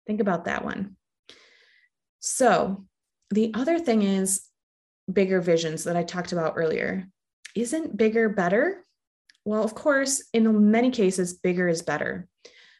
Think 0.08 0.22
about 0.22 0.46
that 0.46 0.65
one. 0.65 0.96
So, 2.20 2.86
the 3.30 3.52
other 3.54 3.78
thing 3.78 4.02
is 4.02 4.42
bigger 5.12 5.39
visions 5.39 5.84
that 5.84 5.96
I 5.96 6.04
talked 6.04 6.32
about 6.32 6.54
earlier. 6.56 7.08
Isn't 7.55 7.97
bigger 7.97 8.29
better? 8.29 8.83
Well, 9.45 9.63
of 9.63 9.75
course, 9.75 10.23
in 10.33 10.71
many 10.71 10.91
cases, 10.91 11.33
bigger 11.33 11.67
is 11.67 11.81
better. 11.81 12.27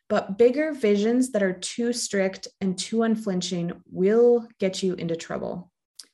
But 0.10 0.38
bigger 0.38 0.74
visions 0.74 1.32
that 1.32 1.44
are 1.44 1.54
too 1.54 1.94
strict 1.94 2.48
and 2.62 2.78
too 2.78 3.04
unflinching 3.04 3.72
will 3.92 4.48
get 4.60 4.82
you 4.82 4.96
into 4.96 5.16
trouble. 5.16 5.72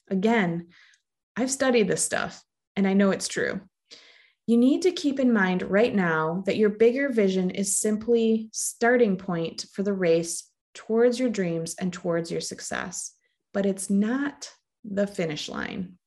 Again, 0.09 0.67
I've 1.37 1.51
studied 1.51 1.87
this 1.87 2.03
stuff 2.03 2.43
and 2.75 2.87
I 2.87 2.93
know 2.93 3.11
it's 3.11 3.27
true. 3.27 3.61
You 4.47 4.57
need 4.57 4.83
to 4.83 4.91
keep 4.91 5.19
in 5.19 5.33
mind 5.33 5.63
right 5.63 5.93
now 5.93 6.43
that 6.45 6.57
your 6.57 6.69
bigger 6.69 7.09
vision 7.09 7.49
is 7.49 7.77
simply 7.77 8.49
starting 8.51 9.17
point 9.17 9.65
for 9.73 9.81
the 9.81 9.93
race 9.93 10.49
towards 10.73 11.19
your 11.19 11.29
dreams 11.29 11.75
and 11.79 11.91
towards 11.91 12.29
your 12.29 12.41
success, 12.41 13.13
but 13.53 13.65
it's 13.65 13.89
not 13.89 14.51
the 14.83 15.07
finish 15.07 15.49
line. 15.49 15.97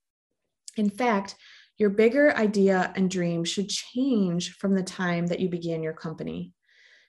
In 0.77 0.91
fact, 0.91 1.35
your 1.79 1.91
bigger 1.91 2.37
idea 2.37 2.93
and 2.97 3.11
dream 3.11 3.45
should 3.45 3.69
change 3.69 4.55
from 4.55 4.75
the 4.75 4.83
time 4.83 5.29
that 5.29 5.41
you 5.41 5.49
began 5.49 5.83
your 5.83 5.93
company. 5.93 6.53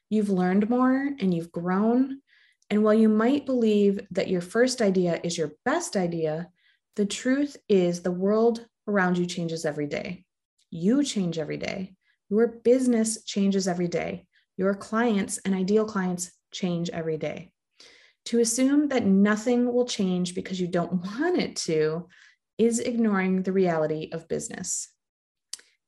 You've 0.10 0.30
learned 0.30 0.70
more 0.70 1.10
and 1.20 1.34
you've 1.34 1.52
grown. 1.52 2.22
And 2.70 2.84
while 2.84 2.94
you 2.94 3.10
might 3.10 3.48
believe 3.48 4.00
that 4.12 4.30
your 4.30 4.42
first 4.42 4.82
idea 4.82 5.20
is 5.24 5.38
your 5.38 5.54
best 5.66 5.98
idea, 5.98 6.50
the 6.96 7.06
truth 7.06 7.58
is 7.68 8.02
the 8.02 8.12
world 8.12 8.66
around 8.88 9.18
you 9.18 9.26
changes 9.26 9.66
every 9.66 9.88
day. 9.88 10.24
You 10.70 11.04
change 11.04 11.40
every 11.40 11.58
day. 11.58 11.96
Your 12.30 12.48
business 12.48 13.24
changes 13.24 13.68
every 13.68 13.88
day. 13.88 14.28
Your 14.56 14.76
clients 14.76 15.40
and 15.40 15.56
ideal 15.56 15.86
clients 15.86 16.32
change 16.52 16.90
every 16.92 17.18
day. 17.18 17.52
To 18.26 18.40
assume 18.40 18.90
that 18.90 19.06
nothing 19.06 19.74
will 19.74 19.86
change 19.86 20.36
because 20.36 20.60
you 20.60 20.68
don't 20.68 20.92
want 21.06 21.38
it 21.38 21.56
to 21.58 22.08
is 22.60 22.80
ignoring 22.80 23.42
the 23.42 23.52
reality 23.52 24.10
of 24.12 24.28
business. 24.28 24.90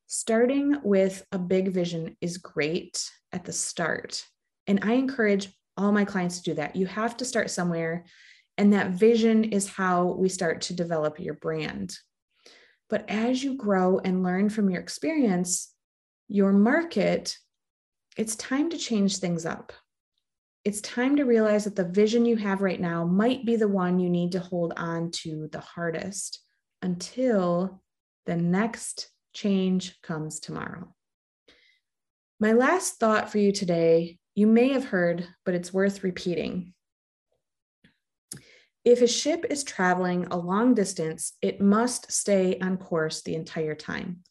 Starting 0.08 0.76
with 0.82 1.24
a 1.30 1.38
big 1.38 1.68
vision 1.68 2.16
is 2.20 2.38
great 2.38 3.08
at 3.30 3.44
the 3.44 3.52
start. 3.52 4.24
And 4.66 4.80
I 4.82 4.94
encourage 4.94 5.48
all 5.76 5.92
my 5.92 6.04
clients 6.04 6.38
to 6.38 6.50
do 6.50 6.54
that. 6.54 6.74
You 6.74 6.86
have 6.86 7.16
to 7.18 7.24
start 7.24 7.50
somewhere. 7.50 8.04
And 8.58 8.72
that 8.72 8.90
vision 8.90 9.44
is 9.44 9.68
how 9.68 10.06
we 10.12 10.28
start 10.28 10.62
to 10.62 10.74
develop 10.74 11.20
your 11.20 11.34
brand. 11.34 11.96
But 12.90 13.08
as 13.08 13.44
you 13.44 13.56
grow 13.56 13.98
and 13.98 14.22
learn 14.22 14.50
from 14.50 14.68
your 14.68 14.80
experience, 14.80 15.72
your 16.28 16.52
market, 16.52 17.36
it's 18.16 18.36
time 18.36 18.70
to 18.70 18.76
change 18.76 19.18
things 19.18 19.46
up 19.46 19.72
it's 20.64 20.80
time 20.80 21.16
to 21.16 21.24
realize 21.24 21.64
that 21.64 21.74
the 21.74 21.84
vision 21.84 22.24
you 22.24 22.36
have 22.36 22.62
right 22.62 22.80
now 22.80 23.04
might 23.04 23.44
be 23.44 23.56
the 23.56 23.68
one 23.68 23.98
you 23.98 24.08
need 24.08 24.32
to 24.32 24.40
hold 24.40 24.72
on 24.76 25.10
to 25.10 25.48
the 25.50 25.60
hardest 25.60 26.41
until 26.82 27.80
the 28.26 28.36
next 28.36 29.08
change 29.32 30.00
comes 30.02 30.40
tomorrow. 30.40 30.94
My 32.38 32.52
last 32.52 32.98
thought 32.98 33.30
for 33.30 33.38
you 33.38 33.52
today 33.52 34.18
you 34.34 34.46
may 34.46 34.70
have 34.72 34.86
heard, 34.86 35.26
but 35.44 35.54
it's 35.54 35.72
worth 35.72 36.02
repeating. 36.02 36.74
If 38.84 39.00
a 39.00 39.06
ship 39.06 39.44
is 39.48 39.62
traveling 39.62 40.26
a 40.26 40.36
long 40.36 40.74
distance, 40.74 41.34
it 41.40 41.60
must 41.60 42.10
stay 42.10 42.58
on 42.58 42.78
course 42.78 43.22
the 43.22 43.36
entire 43.36 43.76
time. 43.76 44.24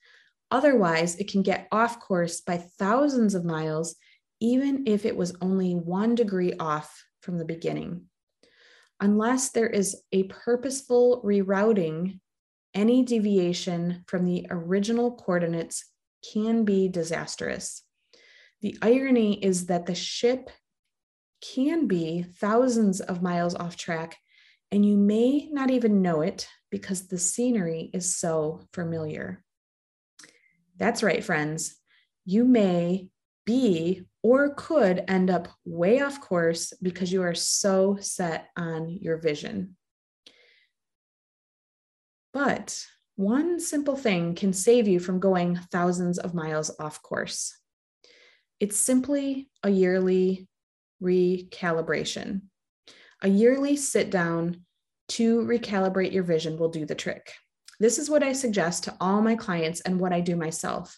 Otherwise, 0.50 1.16
it 1.16 1.32
can 1.32 1.42
get 1.42 1.70
off 1.72 2.02
course 2.02 2.42
by 2.42 2.58
thousands 2.58 3.34
of 3.34 3.46
miles, 3.46 3.96
even 4.42 4.84
if 4.88 5.06
it 5.06 5.16
was 5.16 5.38
only 5.40 5.74
one 5.76 6.16
degree 6.16 6.54
off 6.60 7.06
from 7.22 7.38
the 7.38 7.46
beginning. 7.46 8.08
Unless 9.00 9.52
there 9.52 9.70
is 9.70 10.04
a 10.12 10.24
purposeful 10.24 11.22
rerouting, 11.24 12.20
any 12.74 13.04
deviation 13.04 14.04
from 14.08 14.26
the 14.26 14.48
original 14.50 15.12
coordinates 15.12 15.86
can 16.34 16.64
be 16.64 16.88
disastrous. 16.88 17.84
The 18.62 18.78
irony 18.82 19.44
is 19.44 19.66
that 19.68 19.86
the 19.86 19.96
ship 19.96 20.50
can 21.42 21.88
be 21.88 22.24
thousands 22.24 23.02
of 23.02 23.22
miles 23.22 23.56
off 23.56 23.76
track 23.76 24.18
and 24.72 24.86
you 24.86 24.96
may 24.96 25.50
not 25.52 25.70
even 25.70 26.02
know 26.02 26.22
it 26.22 26.48
because 26.70 27.08
the 27.08 27.18
scenery 27.18 27.90
is 27.94 28.16
so 28.16 28.62
familiar. 28.72 29.44
That's 30.78 31.04
right, 31.04 31.24
friends. 31.24 31.76
You 32.26 32.46
may 32.46 33.10
be 33.46 34.06
or 34.24 34.54
could 34.54 35.04
end 35.08 35.30
up 35.30 35.50
way 35.66 36.00
off 36.02 36.22
course 36.22 36.74
because 36.82 37.12
you 37.12 37.24
are 37.24 37.36
so 37.36 37.98
set 38.00 38.48
on 38.56 38.88
your 39.02 39.18
vision. 39.18 39.76
But 42.34 42.86
one 43.16 43.60
simple 43.60 43.96
thing 43.96 44.36
can 44.36 44.54
save 44.54 44.88
you 44.88 45.00
from 45.00 45.20
going 45.20 45.58
thousands 45.72 46.18
of 46.18 46.34
miles 46.34 46.72
off 46.80 47.02
course. 47.02 47.58
It's 48.60 48.78
simply 48.78 49.50
a 49.64 49.70
yearly 49.70 50.48
recalibration. 51.02 52.42
A 53.22 53.28
yearly 53.28 53.76
sit 53.76 54.10
down 54.10 54.66
to 55.10 55.42
recalibrate 55.42 56.14
your 56.14 56.24
vision 56.24 56.58
will 56.58 56.70
do 56.70 56.86
the 56.86 56.96
trick. 56.96 57.34
This 57.80 58.00
is 58.00 58.10
what 58.10 58.24
I 58.24 58.34
suggest 58.34 58.86
to 58.86 58.96
all 59.02 59.22
my 59.22 59.36
clients 59.36 59.82
and 59.82 60.00
what 60.00 60.14
I 60.14 60.22
do 60.22 60.36
myself. 60.36 60.98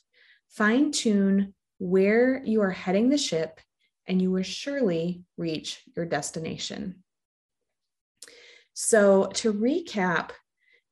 Fine 0.49 0.91
tune 0.91 1.53
where 1.79 2.43
you 2.43 2.61
are 2.61 2.69
heading 2.69 3.09
the 3.09 3.17
ship, 3.17 3.59
and 4.05 4.21
you 4.21 4.31
will 4.31 4.43
surely 4.43 5.23
reach 5.37 5.81
your 5.95 6.05
destination. 6.05 7.03
So, 8.73 9.27
to 9.35 9.53
recap, 9.53 10.31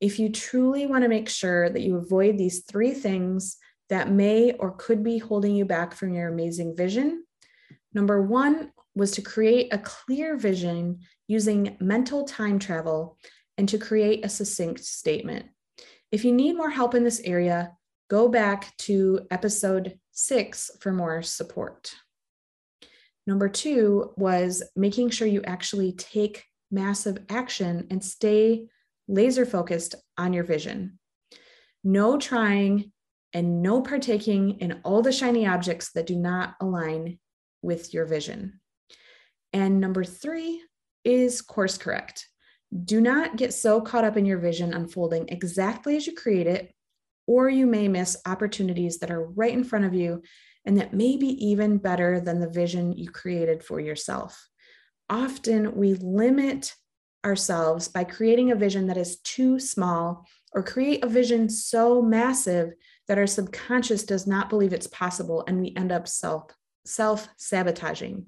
if 0.02 0.18
you 0.18 0.30
truly 0.30 0.88
want 0.88 1.04
to 1.04 1.10
make 1.10 1.30
sure 1.30 1.70
that 1.70 1.82
you 1.82 1.96
avoid 1.96 2.38
these 2.38 2.64
three 2.64 2.94
things 2.94 3.58
that 3.90 4.12
may 4.12 4.52
or 4.54 4.72
could 4.72 5.04
be 5.04 5.20
holding 5.20 5.56
you 5.56 5.64
back 5.64 5.94
from 5.94 6.14
your 6.14 6.28
amazing 6.28 6.76
vision, 6.76 7.24
number 7.94 8.22
one 8.22 8.72
was 8.96 9.12
to 9.12 9.22
create 9.22 9.72
a 9.72 9.78
clear 9.78 10.36
vision 10.36 11.00
using 11.28 11.78
mental 11.80 12.26
time 12.26 12.58
travel 12.58 13.18
and 13.58 13.70
to 13.70 13.78
create 13.78 14.26
a 14.26 14.30
succinct 14.30 14.84
statement. 14.84 15.46
If 16.12 16.26
you 16.26 16.34
need 16.34 16.58
more 16.58 16.72
help 16.72 16.96
in 16.96 17.04
this 17.04 17.22
area, 17.24 17.74
go 18.10 18.28
back 18.28 18.76
to 18.78 19.28
episode 19.30 20.00
six 20.12 20.72
for 20.82 20.92
more 20.92 21.22
support. 21.22 21.94
Number 23.28 23.48
two 23.48 24.14
was 24.18 24.64
making 24.76 25.12
sure 25.12 25.28
you 25.28 25.44
actually 25.44 25.94
take 25.94 26.44
massive 26.72 27.20
action 27.30 27.88
and 27.92 28.04
stay 28.04 28.66
laser 29.12 29.46
focused 29.46 29.96
on 30.18 30.34
your 30.34 30.44
vision. 30.44 30.98
No 31.84 32.18
trying 32.18 32.92
and 33.34 33.62
no 33.62 33.82
partaking 33.82 34.60
in 34.60 34.80
all 34.84 35.02
the 35.02 35.12
shiny 35.12 35.46
objects 35.46 35.92
that 35.94 36.08
do 36.08 36.16
not 36.16 36.56
align 36.62 37.20
with 37.62 37.94
your 37.94 38.06
vision. 38.06 38.60
And 39.54 39.80
number 39.80 40.04
three 40.04 40.62
is 41.04 41.42
course 41.42 41.78
correct. 41.78 42.28
Do 42.86 43.02
not 43.02 43.36
get 43.36 43.54
so 43.54 43.82
caught 43.82 44.06
up 44.06 44.16
in 44.16 44.26
your 44.26 44.38
vision 44.38 44.74
unfolding 44.74 45.28
exactly 45.28 45.98
as 45.98 46.08
you 46.08 46.14
create 46.14 46.48
it, 46.48 46.74
or 47.28 47.50
you 47.50 47.66
may 47.66 47.88
miss 47.88 48.18
opportunities 48.26 49.00
that 49.00 49.12
are 49.12 49.26
right 49.26 49.54
in 49.54 49.64
front 49.64 49.86
of 49.86 49.94
you 49.94 50.22
and 50.66 50.78
that 50.78 50.94
may 50.94 51.18
be 51.18 51.28
even 51.48 51.78
better 51.78 52.20
than 52.20 52.40
the 52.40 52.50
vision 52.50 52.94
you 52.94 53.10
created 53.10 53.64
for 53.64 53.80
yourself. 53.80 54.48
Often 55.10 55.76
we 55.76 55.96
limit 55.96 56.74
ourselves 57.26 57.88
by 57.88 58.04
creating 58.04 58.52
a 58.52 58.56
vision 58.56 58.88
that 58.88 58.98
is 58.98 59.20
too 59.20 59.60
small 59.60 60.26
or 60.54 60.64
create 60.64 61.04
a 61.04 61.10
vision 61.10 61.50
so 61.50 62.02
massive 62.02 62.74
that 63.08 63.18
our 63.18 63.28
subconscious 63.28 64.04
does 64.04 64.28
not 64.28 64.50
believe 64.50 64.74
it's 64.74 64.88
possible 64.88 65.44
and 65.48 65.60
we 65.60 65.74
end 65.76 65.92
up 65.92 66.08
self 66.08 66.52
self 66.86 67.28
sabotaging. 67.38 68.26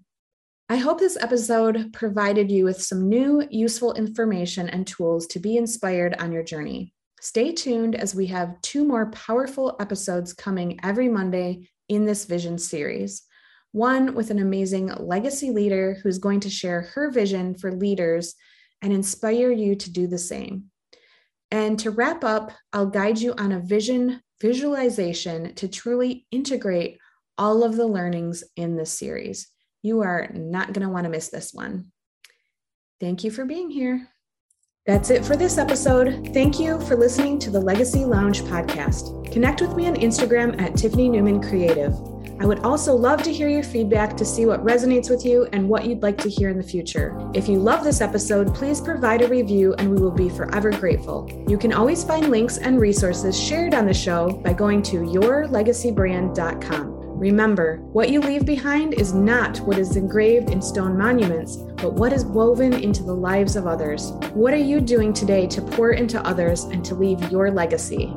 I 0.69 0.77
hope 0.77 0.99
this 0.99 1.17
episode 1.19 1.91
provided 1.93 2.49
you 2.49 2.63
with 2.65 2.81
some 2.81 3.09
new 3.09 3.45
useful 3.51 3.93
information 3.93 4.69
and 4.69 4.87
tools 4.87 5.27
to 5.27 5.39
be 5.39 5.57
inspired 5.57 6.15
on 6.19 6.31
your 6.31 6.43
journey. 6.43 6.93
Stay 7.19 7.51
tuned 7.51 7.95
as 7.95 8.15
we 8.15 8.27
have 8.27 8.59
two 8.61 8.85
more 8.85 9.09
powerful 9.11 9.75
episodes 9.79 10.33
coming 10.33 10.79
every 10.83 11.09
Monday 11.09 11.69
in 11.89 12.05
this 12.05 12.25
vision 12.25 12.57
series. 12.57 13.23
One 13.71 14.13
with 14.13 14.29
an 14.29 14.39
amazing 14.39 14.87
legacy 14.87 15.51
leader 15.51 15.97
who's 16.01 16.17
going 16.17 16.41
to 16.41 16.49
share 16.49 16.81
her 16.93 17.11
vision 17.11 17.55
for 17.55 17.71
leaders 17.71 18.35
and 18.83 18.93
inspire 18.93 19.51
you 19.51 19.75
to 19.75 19.91
do 19.91 20.05
the 20.05 20.19
same. 20.19 20.65
And 21.49 21.79
to 21.79 21.91
wrap 21.91 22.23
up, 22.23 22.51
I'll 22.71 22.85
guide 22.85 23.19
you 23.19 23.33
on 23.37 23.51
a 23.51 23.59
vision 23.59 24.21
visualization 24.41 25.55
to 25.55 25.69
truly 25.69 26.27
integrate 26.29 26.99
all 27.37 27.63
of 27.63 27.77
the 27.77 27.87
learnings 27.87 28.43
in 28.57 28.75
this 28.75 28.91
series. 28.91 29.47
You 29.81 30.01
are 30.01 30.29
not 30.33 30.73
going 30.73 30.85
to 30.85 30.91
want 30.91 31.05
to 31.05 31.09
miss 31.09 31.29
this 31.29 31.53
one. 31.53 31.91
Thank 32.99 33.23
you 33.23 33.31
for 33.31 33.45
being 33.45 33.69
here. 33.69 34.09
That's 34.85 35.09
it 35.09 35.23
for 35.23 35.37
this 35.37 35.57
episode. 35.57 36.31
Thank 36.33 36.59
you 36.59 36.79
for 36.81 36.97
listening 36.97 37.39
to 37.39 37.51
the 37.51 37.61
Legacy 37.61 38.03
Lounge 38.03 38.41
podcast. 38.41 39.31
Connect 39.31 39.61
with 39.61 39.75
me 39.75 39.87
on 39.87 39.95
Instagram 39.95 40.61
at 40.61 40.75
Tiffany 40.75 41.07
Newman 41.07 41.41
Creative. 41.41 42.12
I 42.43 42.45
would 42.45 42.59
also 42.59 42.93
love 42.93 43.23
to 43.23 43.31
hear 43.31 43.47
your 43.47 43.63
feedback 43.63 44.17
to 44.17 44.25
see 44.25 44.45
what 44.45 44.65
resonates 44.65 45.09
with 45.09 45.25
you 45.25 45.47
and 45.53 45.69
what 45.69 45.85
you'd 45.85 46.03
like 46.03 46.17
to 46.17 46.29
hear 46.29 46.49
in 46.49 46.57
the 46.57 46.63
future. 46.63 47.17
If 47.33 47.47
you 47.47 47.57
love 47.57 47.85
this 47.85 48.01
episode, 48.01 48.53
please 48.53 48.81
provide 48.81 49.21
a 49.21 49.29
review 49.29 49.75
and 49.75 49.89
we 49.89 49.95
will 49.95 50.11
be 50.11 50.27
forever 50.27 50.69
grateful. 50.69 51.29
You 51.47 51.57
can 51.57 51.71
always 51.71 52.03
find 52.03 52.29
links 52.29 52.57
and 52.57 52.81
resources 52.81 53.41
shared 53.41 53.73
on 53.73 53.85
the 53.85 53.93
show 53.93 54.29
by 54.43 54.51
going 54.51 54.81
to 54.83 54.97
yourlegacybrand.com. 54.97 56.99
Remember, 57.17 57.77
what 57.93 58.09
you 58.09 58.19
leave 58.19 58.45
behind 58.45 58.95
is 58.95 59.13
not 59.13 59.59
what 59.59 59.77
is 59.77 59.95
engraved 59.95 60.49
in 60.49 60.61
stone 60.61 60.97
monuments, 60.97 61.55
but 61.77 61.93
what 61.93 62.11
is 62.11 62.25
woven 62.25 62.73
into 62.73 63.03
the 63.03 63.15
lives 63.15 63.55
of 63.55 63.67
others. 63.67 64.11
What 64.33 64.53
are 64.53 64.57
you 64.57 64.81
doing 64.81 65.13
today 65.13 65.47
to 65.47 65.61
pour 65.61 65.91
into 65.91 66.21
others 66.27 66.65
and 66.65 66.83
to 66.83 66.93
leave 66.93 67.31
your 67.31 67.51
legacy? 67.51 68.13